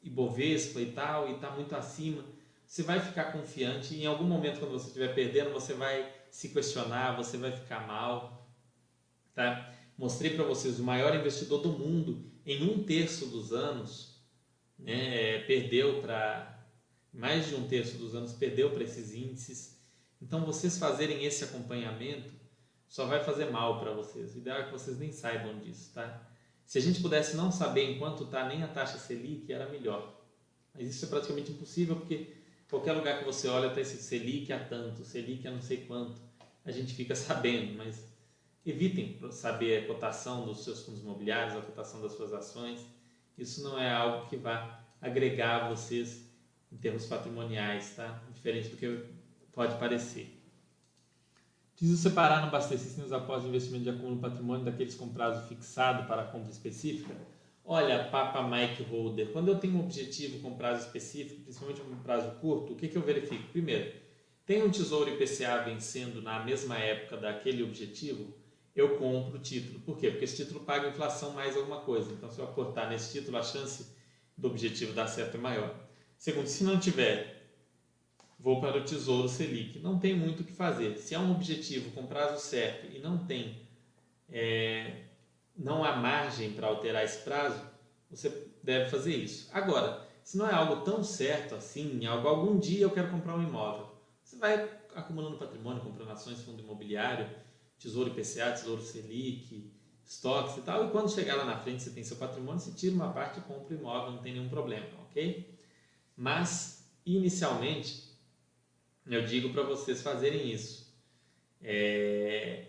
[0.03, 2.23] Ibovespa e tal, e está muito acima.
[2.65, 6.49] Você vai ficar confiante e em algum momento, quando você estiver perdendo, você vai se
[6.49, 8.49] questionar, você vai ficar mal.
[9.33, 9.73] Tá?
[9.97, 14.11] Mostrei para vocês o maior investidor do mundo em um terço dos anos
[14.79, 16.59] né, perdeu para
[17.13, 19.77] mais de um terço dos anos perdeu para esses índices.
[20.21, 22.31] Então vocês fazerem esse acompanhamento
[22.91, 24.35] só vai fazer mal para vocês.
[24.35, 26.27] O ideal é que vocês nem saibam disso, tá?
[26.65, 30.21] Se a gente pudesse não saber enquanto está nem a taxa Selic, era melhor.
[30.75, 32.35] Mas isso é praticamente impossível porque
[32.69, 36.21] qualquer lugar que você olha está esse Selic a tanto, Selic a não sei quanto.
[36.65, 38.05] A gente fica sabendo, mas
[38.65, 42.85] evitem saber a cotação dos seus fundos imobiliários, a cotação das suas ações
[43.37, 46.29] isso não é algo que vá agregar a vocês
[46.71, 48.21] em termos patrimoniais, tá?
[48.31, 49.03] Diferente do que
[49.51, 50.40] pode parecer.
[51.81, 56.25] Preciso separar no Bastecista os após investimento de acúmulo patrimônio daqueles com prazo fixado para
[56.25, 57.17] compra específica?
[57.65, 62.29] Olha, Papa Mike Holder, quando eu tenho um objetivo com prazo específico, principalmente um prazo
[62.39, 63.49] curto, o que, que eu verifico?
[63.51, 63.91] Primeiro,
[64.45, 68.31] tem um tesouro IPCA vencendo na mesma época daquele objetivo?
[68.75, 69.79] eu compro o título.
[69.79, 70.11] Por quê?
[70.11, 72.11] Porque esse título paga inflação mais alguma coisa.
[72.13, 73.87] Então, se eu aportar nesse título, a chance
[74.37, 75.75] do objetivo dar certo é maior.
[76.15, 77.40] Segundo, se não tiver,
[78.41, 79.79] vou para o Tesouro Selic.
[79.79, 80.97] Não tem muito o que fazer.
[80.97, 83.55] Se há um objetivo com prazo certo e não tem,
[84.29, 85.03] é,
[85.55, 87.61] não há margem para alterar esse prazo,
[88.09, 89.49] você deve fazer isso.
[89.53, 93.43] Agora, se não é algo tão certo assim, algo algum dia eu quero comprar um
[93.43, 93.87] imóvel,
[94.23, 97.29] você vai acumulando patrimônio, comprando ações, fundo imobiliário
[97.81, 99.71] Tesouro IPCA, Tesouro Selic,
[100.05, 100.85] estoques e tal.
[100.85, 103.41] E quando chegar lá na frente, você tem seu patrimônio, você tira uma parte e
[103.41, 105.57] compra o imóvel, não tem nenhum problema, ok?
[106.15, 108.10] Mas, inicialmente,
[109.07, 110.91] eu digo para vocês fazerem isso.
[111.61, 112.65] É,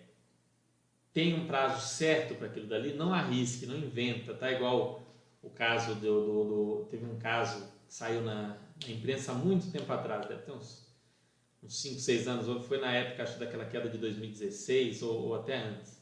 [1.12, 4.50] tem um prazo certo para aquilo dali, não arrisque, não inventa, tá?
[4.50, 5.02] Igual
[5.42, 9.70] o caso do, do, do teve um caso que saiu na, na, imprensa há muito
[9.70, 10.86] tempo atrás, deve ter uns,
[11.62, 15.56] uns 5, 6 anos, foi na época, acho, daquela queda de 2016 ou, ou até
[15.56, 16.00] antes,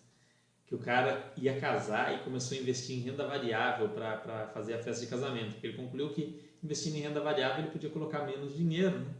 [0.66, 4.82] que o cara ia casar e começou a investir em renda variável para fazer a
[4.82, 8.54] festa de casamento, porque ele concluiu que investindo em renda variável ele podia colocar menos
[8.54, 9.12] dinheiro, né?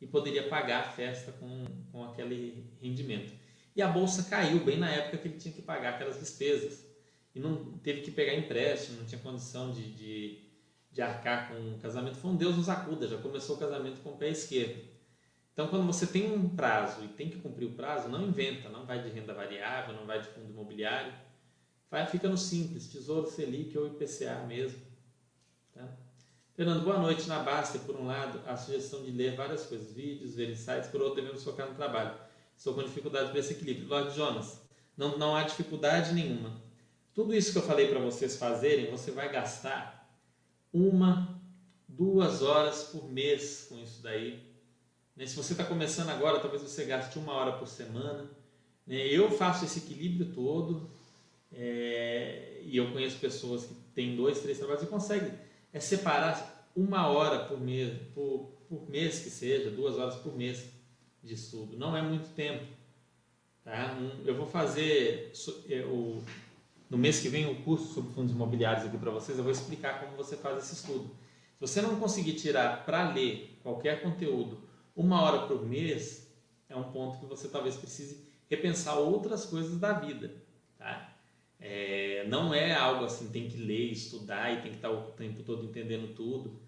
[0.00, 3.32] E poderia pagar a festa com, com aquele rendimento.
[3.74, 6.86] E a bolsa caiu bem na época que ele tinha que pagar aquelas despesas.
[7.34, 10.38] E não teve que pegar empréstimo, não tinha condição de, de,
[10.90, 12.16] de arcar com o casamento.
[12.16, 14.82] Foi um Deus nos acuda, já começou o casamento com o pé esquerdo.
[15.52, 18.86] Então, quando você tem um prazo e tem que cumprir o prazo, não inventa, não
[18.86, 21.12] vai de renda variável, não vai de fundo imobiliário.
[21.90, 24.78] Vai, fica no simples, Tesouro Selic ou IPCA mesmo.
[26.58, 27.28] Fernando, boa noite.
[27.28, 31.00] Na Basta, por um lado, a sugestão de ler várias coisas, vídeos, ver insights, por
[31.00, 32.12] outro, devemos focar no trabalho
[32.56, 33.86] estou com dificuldade para esse equilíbrio.
[33.86, 34.60] Lord Jonas,
[34.96, 36.60] não, não há dificuldade nenhuma.
[37.14, 40.12] Tudo isso que eu falei para vocês fazerem, você vai gastar
[40.72, 41.40] uma,
[41.86, 44.42] duas horas por mês com isso daí.
[45.16, 45.26] Né?
[45.26, 48.28] Se você está começando agora, talvez você gaste uma hora por semana.
[48.84, 49.06] Né?
[49.06, 50.90] Eu faço esse equilíbrio todo
[51.52, 57.08] é, e eu conheço pessoas que têm dois, três trabalhos e conseguem é separar uma
[57.08, 60.64] hora por mês, por, por mês que seja, duas horas por mês
[61.22, 61.76] de estudo.
[61.76, 62.64] Não é muito tempo.
[63.64, 63.96] Tá?
[64.24, 65.32] Eu vou fazer
[65.68, 66.22] é, o,
[66.88, 69.36] no mês que vem o curso sobre fundos imobiliários aqui para vocês.
[69.36, 71.10] Eu vou explicar como você faz esse estudo.
[71.58, 74.60] Se você não conseguir tirar para ler qualquer conteúdo
[74.94, 76.28] uma hora por mês,
[76.68, 80.32] é um ponto que você talvez precise repensar outras coisas da vida.
[80.78, 81.07] Tá?
[81.60, 85.42] É, não é algo assim, tem que ler, estudar e tem que estar o tempo
[85.42, 86.60] todo entendendo tudo.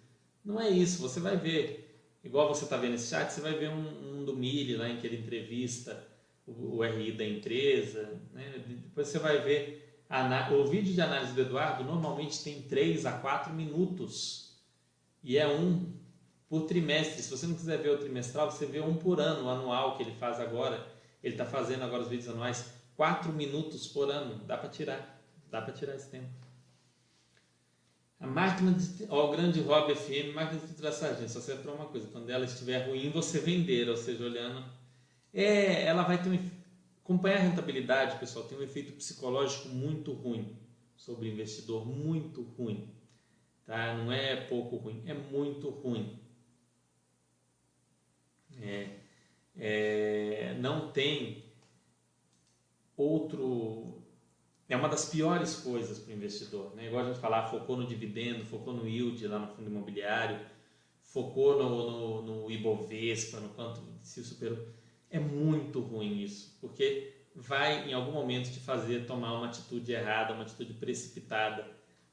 [0.45, 1.01] Não é isso.
[1.03, 1.87] Você vai ver
[2.25, 4.99] igual você está vendo esse chat, você vai ver um, um do Mili lá em
[4.99, 6.07] que ele entrevista
[6.47, 8.21] o, o RI da empresa.
[8.33, 8.63] Né?
[8.67, 13.13] Depois você vai ver a, o vídeo de análise do Eduardo normalmente tem 3 a
[13.13, 14.59] 4 minutos
[15.23, 15.93] e é um
[16.49, 17.23] por trimestre.
[17.23, 20.03] Se você não quiser ver o trimestral, você vê um por ano, o anual que
[20.03, 20.85] ele faz agora.
[21.23, 24.45] Ele está fazendo agora os vídeos anuais, 4 minutos por ano.
[24.45, 26.29] Dá para tirar, dá para tirar esse tempo.
[28.21, 29.07] A máquina de.
[29.09, 31.27] Ó, o grande hobby FM, máquina de sardinha.
[31.27, 34.63] Só serve para uma coisa: quando ela estiver ruim, você vender, ou seja, olhando.
[35.33, 36.51] É, ela vai ter um.
[37.03, 40.55] Acompanhar a rentabilidade, pessoal, tem um efeito psicológico muito ruim
[40.95, 42.87] sobre o investidor, muito ruim.
[43.65, 43.97] Tá?
[43.97, 46.21] Não é pouco ruim, é muito ruim.
[48.61, 48.91] É,
[49.57, 51.40] é, não tem
[53.31, 54.03] outro
[54.69, 56.75] é uma das piores coisas para o investidor.
[56.77, 56.87] Né?
[56.87, 60.39] Igual a gente falar, focou no dividendo, focou no yield lá no fundo imobiliário,
[61.03, 64.59] focou no, no, no Ibovespa, no quanto se superou.
[65.11, 70.35] É muito ruim isso, porque vai em algum momento te fazer tomar uma atitude errada,
[70.35, 71.67] uma atitude precipitada,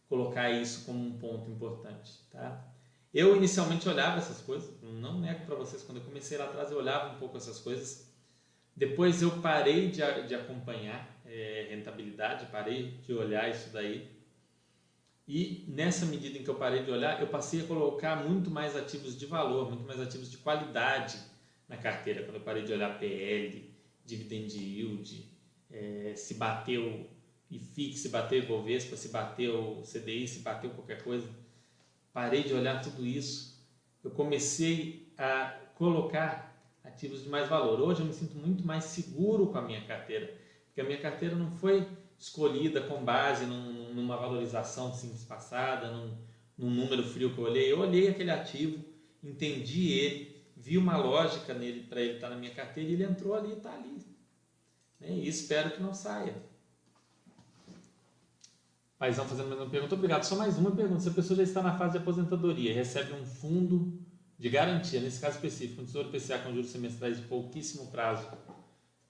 [0.09, 2.11] colocar isso como um ponto importante.
[2.31, 2.65] Tá?
[3.13, 6.77] Eu inicialmente olhava essas coisas, não nego para vocês, quando eu comecei lá atrás eu
[6.77, 8.06] olhava um pouco essas coisas,
[8.77, 14.07] depois eu parei de, de acompanhar é, rentabilidade, parei de olhar isso daí.
[15.27, 18.75] E nessa medida em que eu parei de olhar, eu passei a colocar muito mais
[18.75, 21.17] ativos de valor, muito mais ativos de qualidade
[21.67, 22.21] na carteira.
[22.23, 23.75] Quando eu parei de olhar PL,
[24.05, 25.25] dividend yield,
[25.71, 27.09] é, se bateu
[27.49, 31.27] IFIX, se bateu Ibovespa, se bateu CDI, se bateu qualquer coisa.
[32.13, 33.59] Parei de olhar tudo isso.
[34.03, 36.46] Eu comecei a colocar
[36.97, 37.79] ativos de mais valor.
[37.79, 40.35] Hoje eu me sinto muito mais seguro com a minha carteira
[40.77, 41.87] porque a minha carteira não foi
[42.19, 46.15] escolhida com base num, numa valorização simples passada, num,
[46.55, 47.71] num número frio que eu olhei.
[47.71, 48.85] Eu olhei aquele ativo,
[49.23, 53.05] entendi ele, vi uma lógica nele para ele estar tá na minha carteira e ele
[53.05, 54.05] entrou ali e está ali.
[54.99, 55.09] Né?
[55.09, 56.35] E espero que não saia.
[58.99, 59.95] Paizão fazendo mais uma pergunta.
[59.95, 60.23] Obrigado.
[60.25, 60.99] Só mais uma pergunta.
[60.99, 63.99] Se a pessoa já está na fase de aposentadoria, recebe um fundo
[64.37, 68.27] de garantia, nesse caso específico, um tesouro PCA com juros semestrais de pouquíssimo prazo,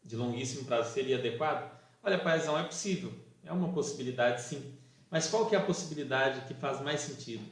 [0.03, 1.69] de longuíssimo prazo seria adequado?
[2.01, 3.11] Olha, paizão, é possível.
[3.43, 4.73] É uma possibilidade, sim.
[5.09, 7.43] Mas qual que é a possibilidade que faz mais sentido?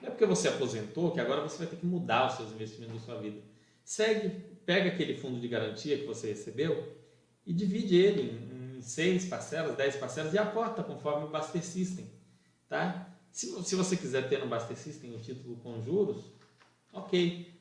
[0.00, 2.94] Não é porque você aposentou que agora você vai ter que mudar os seus investimentos
[2.94, 3.40] da sua vida.
[3.84, 4.30] Segue,
[4.64, 6.96] pega aquele fundo de garantia que você recebeu
[7.46, 12.08] e divide ele em, em seis parcelas, dez parcelas e aporta conforme o Baster System.
[12.68, 13.08] Tá?
[13.30, 16.33] Se, se você quiser ter no Baster System o título com juros,
[16.94, 17.52] ok.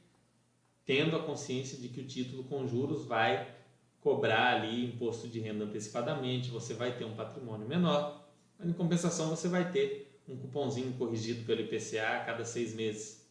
[0.85, 3.53] Tendo a consciência de que o título com juros vai
[4.01, 8.25] cobrar ali imposto de renda antecipadamente, você vai ter um patrimônio menor,
[8.59, 13.25] mas em compensação você vai ter um cupomzinho corrigido pelo IPCA a cada seis meses.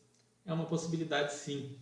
[0.46, 1.76] É uma possibilidade sim.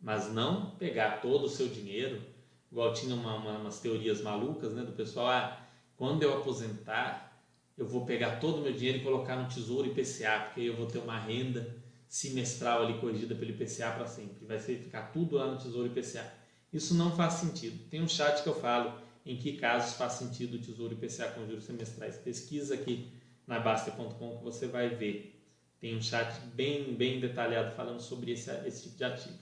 [0.00, 2.22] mas não pegar todo o seu dinheiro,
[2.70, 5.60] igual tinha uma, uma, umas teorias malucas né, do pessoal, ah,
[5.96, 7.42] quando eu aposentar,
[7.76, 10.76] eu vou pegar todo o meu dinheiro e colocar no Tesouro IPCA, porque aí eu
[10.76, 11.76] vou ter uma renda
[12.08, 14.46] semestral ali corrigida pelo IPCA para sempre.
[14.46, 16.26] Vai ser, ficar tudo lá no Tesouro IPCA.
[16.72, 17.88] Isso não faz sentido.
[17.90, 21.46] Tem um chat que eu falo em que casos faz sentido o Tesouro IPCA com
[21.46, 22.16] juros semestrais.
[22.16, 23.12] Pesquisa aqui
[23.46, 25.34] na Basta.com que você vai ver.
[25.80, 29.38] Tem um chat bem, bem detalhado falando sobre esse, esse tipo de ativo.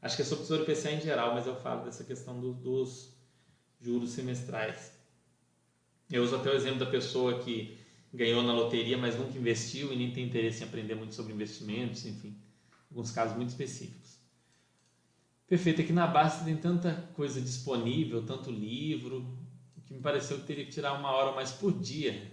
[0.00, 2.52] Acho que é sobre o Tesouro IPCA em geral, mas eu falo dessa questão do,
[2.52, 3.12] dos
[3.80, 4.92] juros semestrais.
[6.10, 7.78] Eu uso até o exemplo da pessoa que
[8.16, 12.04] ganhou na loteria, mas nunca investiu e nem tem interesse em aprender muito sobre investimentos,
[12.06, 12.36] enfim,
[12.90, 14.16] alguns casos muito específicos.
[15.46, 19.38] Perfeito, aqui na Basta tem tanta coisa disponível, tanto livro,
[19.86, 22.32] que me pareceu que teria que tirar uma hora mais por dia.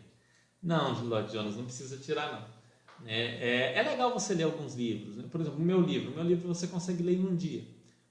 [0.62, 2.64] Não, Lord Jonas, não precisa tirar não.
[3.06, 5.18] É, é, é, legal você ler alguns livros.
[5.18, 5.26] Né?
[5.30, 6.12] Por exemplo, o meu livro.
[6.12, 7.64] O meu livro você consegue ler em um dia.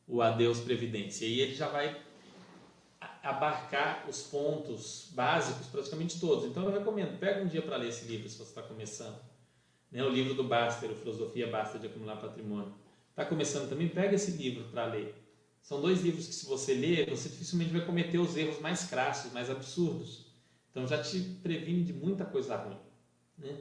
[0.07, 1.25] O Adeus Previdência.
[1.25, 2.01] E ele já vai
[3.23, 6.45] abarcar os pontos básicos, praticamente todos.
[6.45, 9.19] Então eu recomendo, pega um dia para ler esse livro se você está começando.
[9.91, 10.03] Né?
[10.03, 12.75] O livro do Baster, o Filosofia Basta de Acumular Patrimônio.
[13.11, 15.15] Está começando também, pega esse livro para ler.
[15.63, 19.33] São dois livros que se você ler, você dificilmente vai cometer os erros mais crassos,
[19.33, 20.27] mais absurdos.
[20.71, 22.79] Então já te previne de muita coisa ruim.
[23.39, 23.57] Né?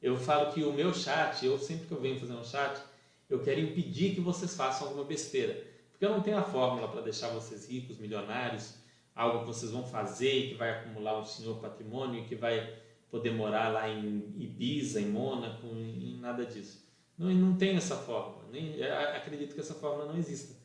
[0.00, 2.80] Eu falo que o meu chat, eu sempre que eu venho fazer um chat,
[3.28, 5.66] eu quero impedir que vocês façam alguma besteira.
[5.90, 8.74] Porque eu não tenho a fórmula para deixar vocês ricos, milionários,
[9.14, 12.78] algo que vocês vão fazer e que vai acumular um senhor patrimônio e que vai
[13.10, 16.82] poder morar lá em Ibiza, em Mônaco, em nada disso.
[17.18, 18.46] Não, não tem essa fórmula.
[18.50, 20.56] Nem, acredito que essa fórmula não exista.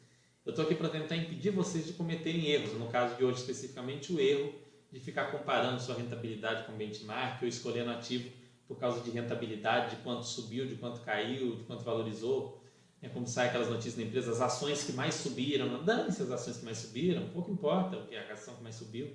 [0.45, 2.73] Eu estou aqui para tentar impedir vocês de cometerem erros.
[2.73, 4.53] No caso de hoje, especificamente, o erro
[4.91, 8.29] de ficar comparando sua rentabilidade com benchmark ou escolhendo ativo
[8.65, 12.61] por causa de rentabilidade, de quanto subiu, de quanto caiu, de quanto valorizou.
[13.01, 16.57] É como sai aquelas notícias da empresa, as ações que mais subiram, dane-se as ações
[16.57, 19.07] que mais subiram, pouco importa o que é a ação que mais subiu,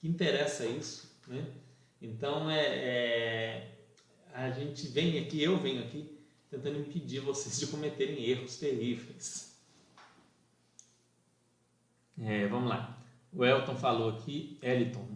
[0.00, 1.44] que interessa isso, né?
[2.00, 3.78] Então é, é,
[4.32, 6.16] a gente vem aqui, eu venho aqui
[6.48, 9.58] tentando impedir vocês de cometerem erros terríveis.
[12.20, 12.96] É, vamos lá.
[13.32, 15.06] O Elton falou aqui, Eliton,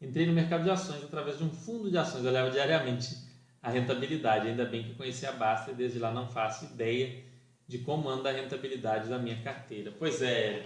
[0.00, 2.22] Entrei no mercado de ações através de um fundo de ações.
[2.22, 3.16] Eu olhava diariamente
[3.62, 4.48] a rentabilidade.
[4.48, 7.24] Ainda bem que conheci a Basta e desde lá não faço ideia
[7.66, 9.92] de como anda a rentabilidade da minha carteira.
[9.98, 10.64] Pois é,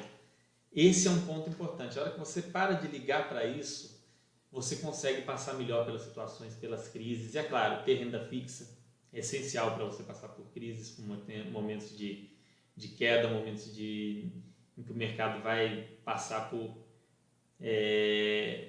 [0.73, 1.99] esse é um ponto importante.
[1.99, 4.01] A hora que você para de ligar para isso,
[4.53, 7.35] você consegue passar melhor pelas situações, pelas crises.
[7.35, 8.79] E é claro, ter renda fixa
[9.13, 11.05] é essencial para você passar por crises, por
[11.51, 12.31] momentos de,
[12.77, 14.31] de queda, momentos de,
[14.79, 16.77] em que o mercado vai passar por
[17.61, 18.69] é,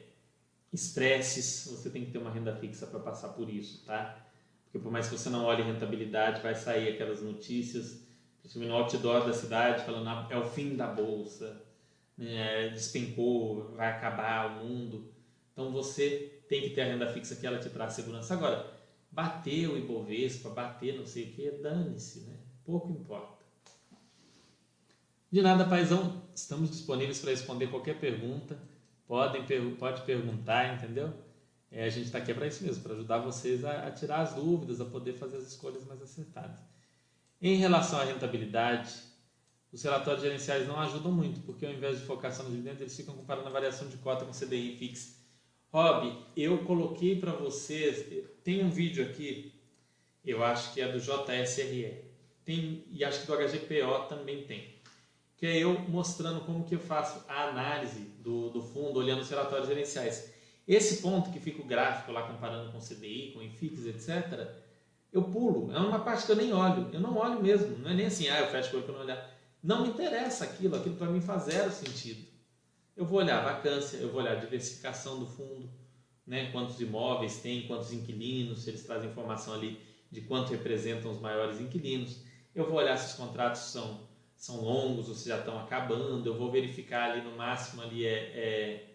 [0.74, 4.26] estresses, você tem que ter uma renda fixa para passar por isso, tá?
[4.64, 8.02] Porque por mais que você não olhe rentabilidade, vai sair aquelas notícias,
[8.52, 11.62] principalmente no outdoor da cidade, falando ah, é o fim da bolsa,
[12.18, 12.70] né?
[12.70, 15.12] despencou, vai acabar o mundo.
[15.54, 18.34] Então você tem que ter a renda fixa que ela te traz segurança.
[18.34, 18.72] Agora,
[19.12, 22.38] bateu o Ibovespa, bater não sei o que, dane-se, né?
[22.66, 23.41] Pouco importa.
[25.32, 28.58] De nada, paizão, estamos disponíveis para responder qualquer pergunta
[29.12, 29.43] podem
[29.76, 31.14] pode perguntar, entendeu?
[31.70, 34.34] É, a gente está aqui para isso mesmo, para ajudar vocês a, a, tirar as
[34.34, 36.62] dúvidas, a poder fazer as escolhas mais acertadas.
[37.42, 38.94] Em relação à rentabilidade,
[39.72, 42.96] os relatórios gerenciais não ajudam muito, porque ao invés de focar só no dividendo, eles
[42.96, 45.20] ficam comparando a variação de cota com CDI fixo.
[45.74, 48.06] Rob, eu coloquei para vocês,
[48.44, 49.54] tem um vídeo aqui,
[50.24, 52.06] eu acho que é do JSRE,
[52.44, 54.82] tem, e acho que do HGPO também tem
[55.42, 59.30] que é eu mostrando como que eu faço a análise do, do fundo, olhando os
[59.30, 60.32] relatórios gerenciais.
[60.68, 64.48] Esse ponto que fica o gráfico lá comparando com CDI, com IFIX, etc.,
[65.12, 65.72] eu pulo.
[65.72, 66.89] É uma parte que eu nem olho.
[66.93, 67.78] Eu não olho mesmo.
[67.80, 69.38] Não é nem assim, ah, eu fecho o olho para não olhar.
[69.62, 70.76] Não me interessa aquilo.
[70.76, 72.26] Aquilo para mim faz zero sentido.
[72.95, 75.70] Eu vou olhar vacância, eu vou olhar diversificação do fundo,
[76.28, 76.51] né?
[76.51, 79.80] quantos imóveis tem, quantos inquilinos, se eles trazem informação ali
[80.12, 82.22] de quanto representam os maiores inquilinos.
[82.53, 86.28] Eu vou olhar se os contratos são são longos ou se já estão acabando.
[86.28, 88.88] Eu vou verificar ali no máximo ali é, é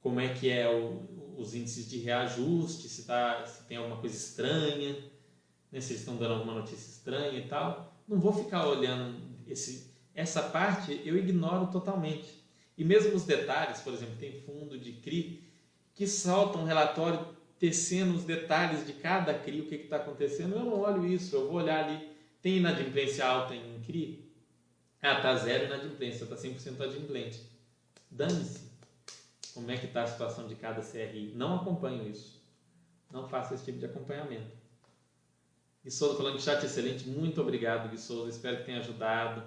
[0.00, 4.16] como é que é o, os índices de reajuste, se, tá, se tem alguma coisa
[4.16, 4.96] estranha,
[5.70, 7.94] né, se eles estão dando alguma notícia estranha e tal.
[8.06, 12.44] Não vou ficar olhando esse, essa parte, eu ignoro totalmente.
[12.76, 15.44] E mesmo os detalhes, por exemplo, tem fundo de CRI
[15.94, 20.54] que solta um relatório tecendo os detalhes de cada CRI, o que está acontecendo.
[20.54, 22.10] Eu não olho isso, eu vou olhar ali,
[22.42, 24.30] tem inadimplência alta em CRI?
[25.00, 27.40] Ah, tá zero inadimplência, tá 100% adimplente.
[28.10, 28.66] Dane-se.
[29.54, 31.32] Como é que está a situação de cada CRI?
[31.34, 32.44] Não acompanho isso.
[33.10, 34.55] Não faço esse tipo de acompanhamento.
[35.86, 37.08] Gui Souza falando de chat excelente.
[37.08, 38.28] Muito obrigado, Gui Souza.
[38.28, 39.40] Espero que tenha ajudado.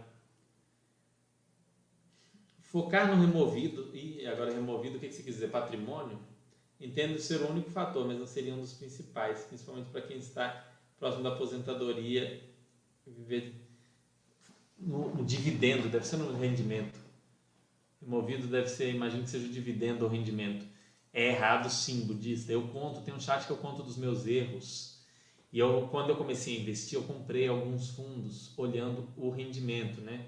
[2.61, 5.49] Focar no removido, e agora removido, o que você quer dizer?
[5.49, 6.17] Patrimônio?
[6.79, 10.65] Entendo ser o único fator, mas não seria um dos principais, principalmente para quem está
[10.97, 12.41] próximo da aposentadoria,
[13.05, 13.53] viver
[14.77, 16.97] no, no, dividendo, deve ser no rendimento.
[18.01, 20.65] Removido deve ser, imagino que seja o dividendo ou rendimento.
[21.11, 22.49] É errado sim, budista.
[22.49, 24.98] Eu conto, tem um chat que eu conto dos meus erros.
[25.51, 30.25] E eu, quando eu comecei a investir, eu comprei alguns fundos olhando o rendimento, né?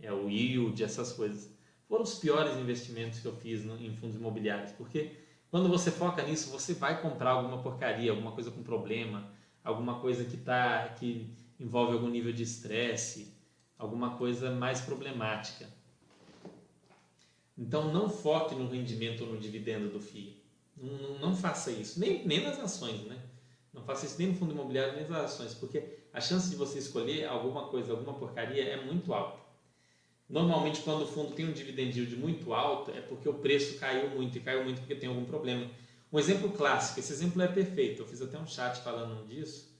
[0.00, 1.56] É o yield, essas coisas
[1.88, 5.12] foram os piores investimentos que eu fiz em fundos imobiliários, porque
[5.50, 9.30] quando você foca nisso, você vai comprar alguma porcaria, alguma coisa com problema,
[9.62, 13.32] alguma coisa que tá que envolve algum nível de estresse,
[13.78, 15.68] alguma coisa mais problemática.
[17.56, 20.42] Então não foque no rendimento ou no dividendo do FII.
[20.76, 23.18] Não, não, não, faça isso, nem, nem nas ações, né?
[23.76, 26.78] Não faça isso nem no fundo imobiliário, nem nas ações, porque a chance de você
[26.78, 29.38] escolher alguma coisa, alguma porcaria é muito alta.
[30.28, 34.08] Normalmente, quando o fundo tem um dividend yield muito alto, é porque o preço caiu
[34.10, 35.70] muito e caiu muito porque tem algum problema.
[36.10, 38.02] Um exemplo clássico, esse exemplo é perfeito.
[38.02, 39.70] Eu fiz até um chat falando disso,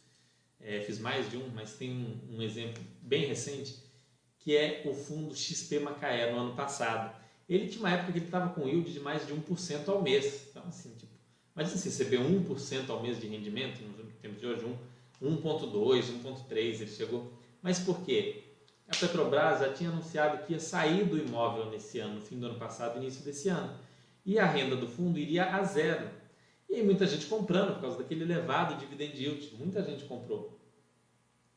[0.61, 3.85] é, fiz mais de um, mas tem um, um, exemplo bem recente
[4.39, 7.17] que é o fundo XP Macaé no ano passado.
[7.49, 10.47] Ele tinha uma época que ele estava com yield de mais de 1% ao mês.
[10.51, 10.95] Então, assim,
[11.57, 14.67] tipo, imagina se receber 1% ao mês de rendimento, no tempo de hoje,
[15.23, 17.33] 1,2, 1,3 ele chegou.
[17.63, 18.43] Mas por quê?
[18.89, 22.47] A Petrobras já tinha anunciado que ia sair do imóvel nesse ano, no fim do
[22.47, 23.75] ano passado, início desse ano.
[24.25, 26.09] E a renda do fundo iria a zero.
[26.69, 29.55] E muita gente comprando por causa daquele elevado dividend yield.
[29.59, 30.59] Muita gente comprou.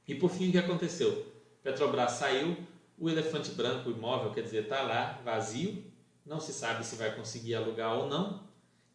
[0.08, 1.26] E por fim, o que aconteceu?
[1.62, 2.58] Petrobras saiu,
[2.98, 5.84] o elefante branco, o imóvel, quer dizer, está lá, vazio,
[6.26, 8.49] não se sabe se vai conseguir alugar ou não,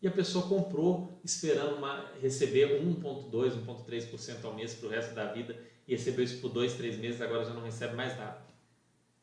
[0.04, 5.32] e a pessoa comprou esperando uma, receber 1,2%, 1,3% ao mês para o resto da
[5.32, 8.44] vida e recebeu isso por dois, três meses, agora já não recebe mais nada.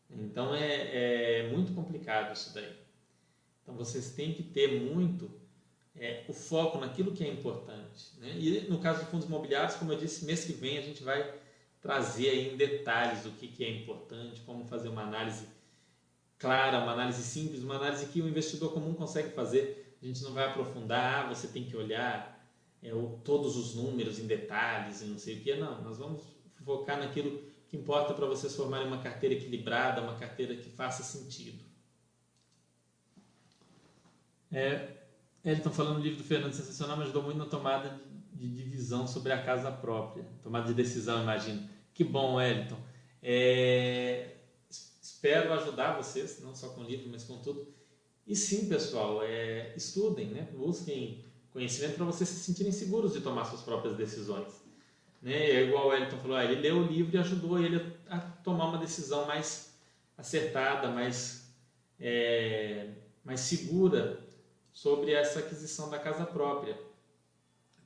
[0.10, 2.76] Então é, é muito complicado isso daí.
[3.62, 5.30] Então vocês têm que ter muito
[5.96, 8.18] é, o foco naquilo que é importante.
[8.18, 8.34] Né?
[8.40, 11.32] E no caso de fundos imobiliários, como eu disse, mês que vem a gente vai
[11.80, 15.46] trazer aí em detalhes o que, que é importante, como fazer uma análise
[16.40, 19.81] clara, uma análise simples, uma análise que o investidor comum consegue fazer.
[20.02, 22.42] A gente não vai aprofundar, ah, você tem que olhar
[22.82, 25.56] é, o, todos os números em detalhes e não sei o que.
[25.56, 26.24] Não, nós vamos
[26.64, 31.64] focar naquilo que importa para vocês formarem uma carteira equilibrada, uma carteira que faça sentido.
[34.52, 34.90] É,
[35.46, 38.00] Elton falando no livro do Fernando Sensacional me ajudou muito na tomada
[38.34, 41.70] de, de divisão sobre a casa própria, tomada de decisão, imagino.
[41.94, 42.78] Que bom, Elton.
[43.24, 44.36] É,
[45.02, 47.74] espero ajudar vocês, não só com o livro, mas com tudo.
[48.26, 50.48] E sim, pessoal, é, estudem, né?
[50.54, 54.62] busquem conhecimento para vocês se sentirem seguros de tomar suas próprias decisões.
[55.22, 55.34] Né?
[55.34, 58.70] É igual o Elton falou, ah, ele leu o livro e ajudou ele a tomar
[58.70, 59.74] uma decisão mais
[60.18, 61.54] acertada, mais,
[62.00, 62.90] é,
[63.24, 64.20] mais segura
[64.72, 66.78] sobre essa aquisição da casa própria.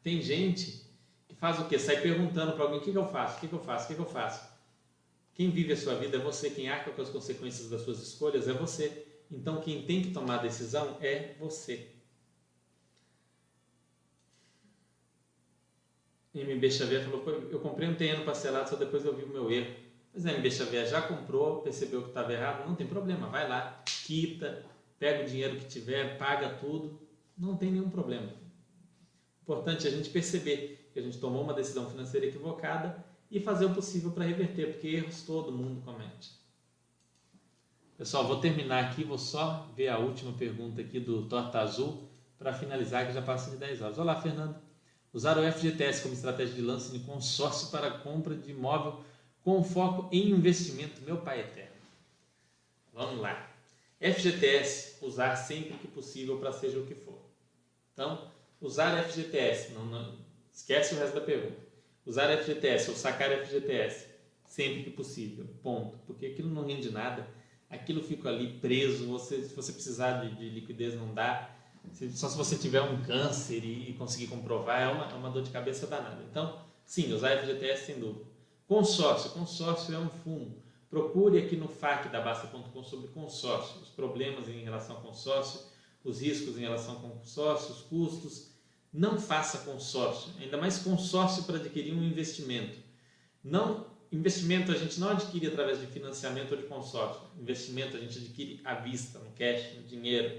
[0.04, 0.86] Tem gente
[1.28, 1.80] que faz o quê?
[1.80, 3.38] Sai perguntando para alguém: o que, que eu faço?
[3.38, 3.86] O que, que eu faço?
[3.86, 4.48] O que, que eu faço?
[5.34, 8.48] Quem vive a sua vida é você, quem arca com as consequências das suas escolhas
[8.48, 9.06] é você.
[9.32, 11.96] Então, quem tem que tomar a decisão é você.
[16.34, 19.74] MB Xavier falou, eu comprei um terreno parcelado, só depois eu vi o meu erro.
[20.14, 23.82] Mas a MB Xavier já comprou, percebeu que estava errado, não tem problema, vai lá,
[24.06, 24.64] quita,
[25.00, 27.00] pega o dinheiro que tiver, paga tudo,
[27.38, 28.30] não tem nenhum problema.
[29.42, 33.74] Importante a gente perceber que a gente tomou uma decisão financeira equivocada e fazer o
[33.74, 36.45] possível para reverter, porque erros todo mundo comete.
[37.98, 42.04] Pessoal, vou terminar aqui, vou só ver a última pergunta aqui do Torta Azul
[42.38, 43.98] para finalizar, que já passa de 10 horas.
[43.98, 44.58] Olá, Fernando.
[45.14, 49.00] Usar o FGTS como estratégia de lance de consórcio para compra de imóvel
[49.46, 51.72] com foco em investimento, meu pai eterno.
[52.94, 53.50] Vamos lá.
[54.02, 57.18] FGTS, usar sempre que possível para seja o que for.
[57.94, 58.30] Então,
[58.60, 60.18] usar FGTS, não, não,
[60.54, 61.62] esquece o resto da pergunta.
[62.06, 64.08] Usar FGTS ou sacar FGTS
[64.46, 65.98] sempre que possível, ponto.
[66.06, 67.26] Porque aquilo não rende nada,
[67.70, 71.56] aquilo fica ali preso, você, se você precisar de, de liquidez não dá,
[72.14, 75.52] só se você tiver um câncer e, conseguir comprovar, é uma, é uma dor de
[75.52, 76.22] cabeça danada.
[76.30, 78.26] Então, sim, usar FGTS sem dúvida.
[78.68, 79.32] Consórcio.
[79.32, 80.56] Consórcio é um fundo.
[80.90, 85.60] Procure aqui no FAQ da Basta.com sobre consórcio, os problemas em relação ao consórcio,
[86.04, 88.52] os riscos em relação ao consórcio, os custos.
[88.94, 92.80] Não faça consórcio, ainda mais consórcio para adquirir um investimento.
[93.44, 97.22] Não investimento a gente não adquire através de financiamento ou de consórcio.
[97.40, 100.34] Investimento a gente adquire à vista, no cash, no dinheiro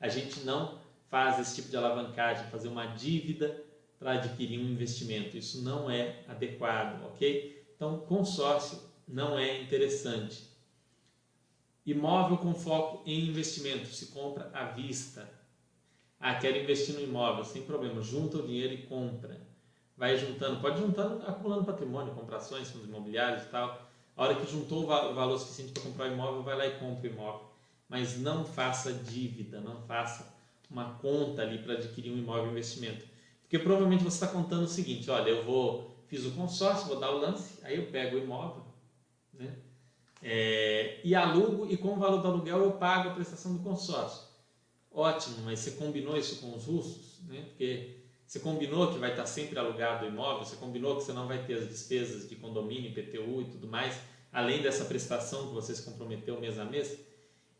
[0.00, 0.78] a gente não
[1.08, 3.58] faz esse tipo de alavancagem, fazer uma dívida
[3.98, 5.36] para adquirir um investimento.
[5.36, 7.50] Isso não é adequado, ok?
[7.74, 10.44] Então, consórcio não é interessante.
[11.84, 15.28] Imóvel com foco em investimento, se compra à vista.
[16.20, 19.47] Ah, quero investir no imóvel, sem problema, junta o dinheiro e compra.
[19.98, 23.84] Vai juntando, pode juntando, acumulando patrimônio, compra ações, fundos imobiliários e tal.
[24.16, 27.10] A hora que juntou o valor suficiente para comprar o imóvel, vai lá e compra
[27.10, 27.40] o imóvel.
[27.88, 30.32] Mas não faça dívida, não faça
[30.70, 33.04] uma conta ali para adquirir um imóvel investimento.
[33.42, 37.10] Porque provavelmente você está contando o seguinte, olha, eu vou, fiz o consórcio, vou dar
[37.10, 38.62] o lance, aí eu pego o imóvel,
[39.32, 39.52] né?
[40.22, 44.22] É, e alugo e com o valor do aluguel eu pago a prestação do consórcio.
[44.92, 47.44] Ótimo, mas você combinou isso com os russos, né?
[47.48, 47.97] Porque
[48.28, 51.46] você combinou que vai estar sempre alugado o imóvel, você combinou que você não vai
[51.46, 53.98] ter as despesas de condomínio, IPTU e tudo mais,
[54.30, 57.00] além dessa prestação que você se comprometeu mês a mês.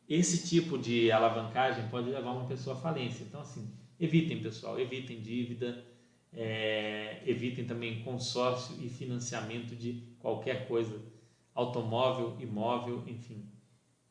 [0.06, 3.24] Esse tipo de alavancagem pode levar uma pessoa à falência.
[3.24, 3.66] Então, assim,
[3.98, 5.82] evitem, pessoal, evitem dívida,
[6.34, 11.00] é, evitem também consórcio e financiamento de qualquer coisa,
[11.54, 13.50] automóvel, imóvel, enfim.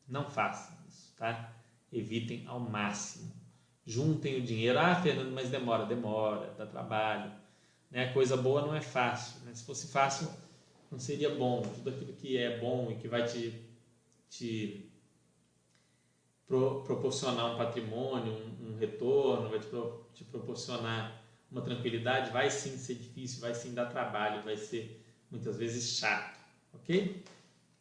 [0.08, 1.54] Não façam isso, tá?
[1.92, 3.37] Evitem ao máximo.
[3.88, 4.78] Juntem o dinheiro.
[4.78, 7.32] Ah, Fernando, mas demora, demora, dá trabalho.
[7.90, 8.12] Né?
[8.12, 9.40] Coisa boa não é fácil.
[9.46, 9.54] Né?
[9.54, 10.28] Se fosse fácil,
[10.92, 11.62] não seria bom.
[11.62, 13.64] Tudo aquilo que é bom e que vai te,
[14.28, 14.92] te
[16.46, 22.50] pro, proporcionar um patrimônio, um, um retorno, vai te, pro, te, proporcionar uma tranquilidade, vai
[22.50, 26.38] sim ser difícil, vai sim dar trabalho, vai ser muitas vezes chato,
[26.74, 27.24] ok?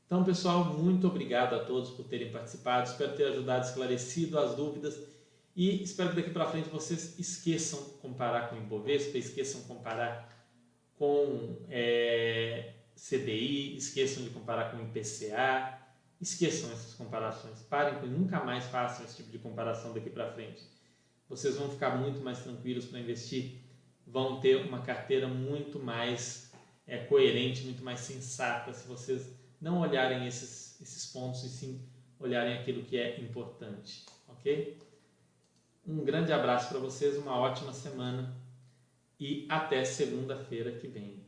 [0.05, 2.89] Então, pessoal, muito obrigado a todos por terem participado.
[2.89, 5.16] Espero ter ajudado, esclarecido as dúvidas
[5.57, 10.33] e espero que daqui para frente vocês esqueçam comparar com o Ibovespa, esqueçam comparar
[10.95, 15.77] com é, CDI, esqueçam de comparar com o IPCA,
[16.19, 17.61] Esqueçam essas comparações.
[17.61, 20.63] Parem com nunca mais façam esse tipo de comparação daqui para frente.
[21.29, 23.61] Vocês vão ficar muito mais tranquilos para investir,
[24.05, 26.51] vão ter uma carteira muito mais
[26.87, 29.31] é, coerente, muito mais sensata se vocês
[29.61, 31.87] não olharem esses, esses pontos e sim
[32.19, 34.79] olharem aquilo que é importante, ok?
[35.87, 38.35] Um grande abraço para vocês, uma ótima semana
[39.19, 41.26] e até segunda-feira que vem.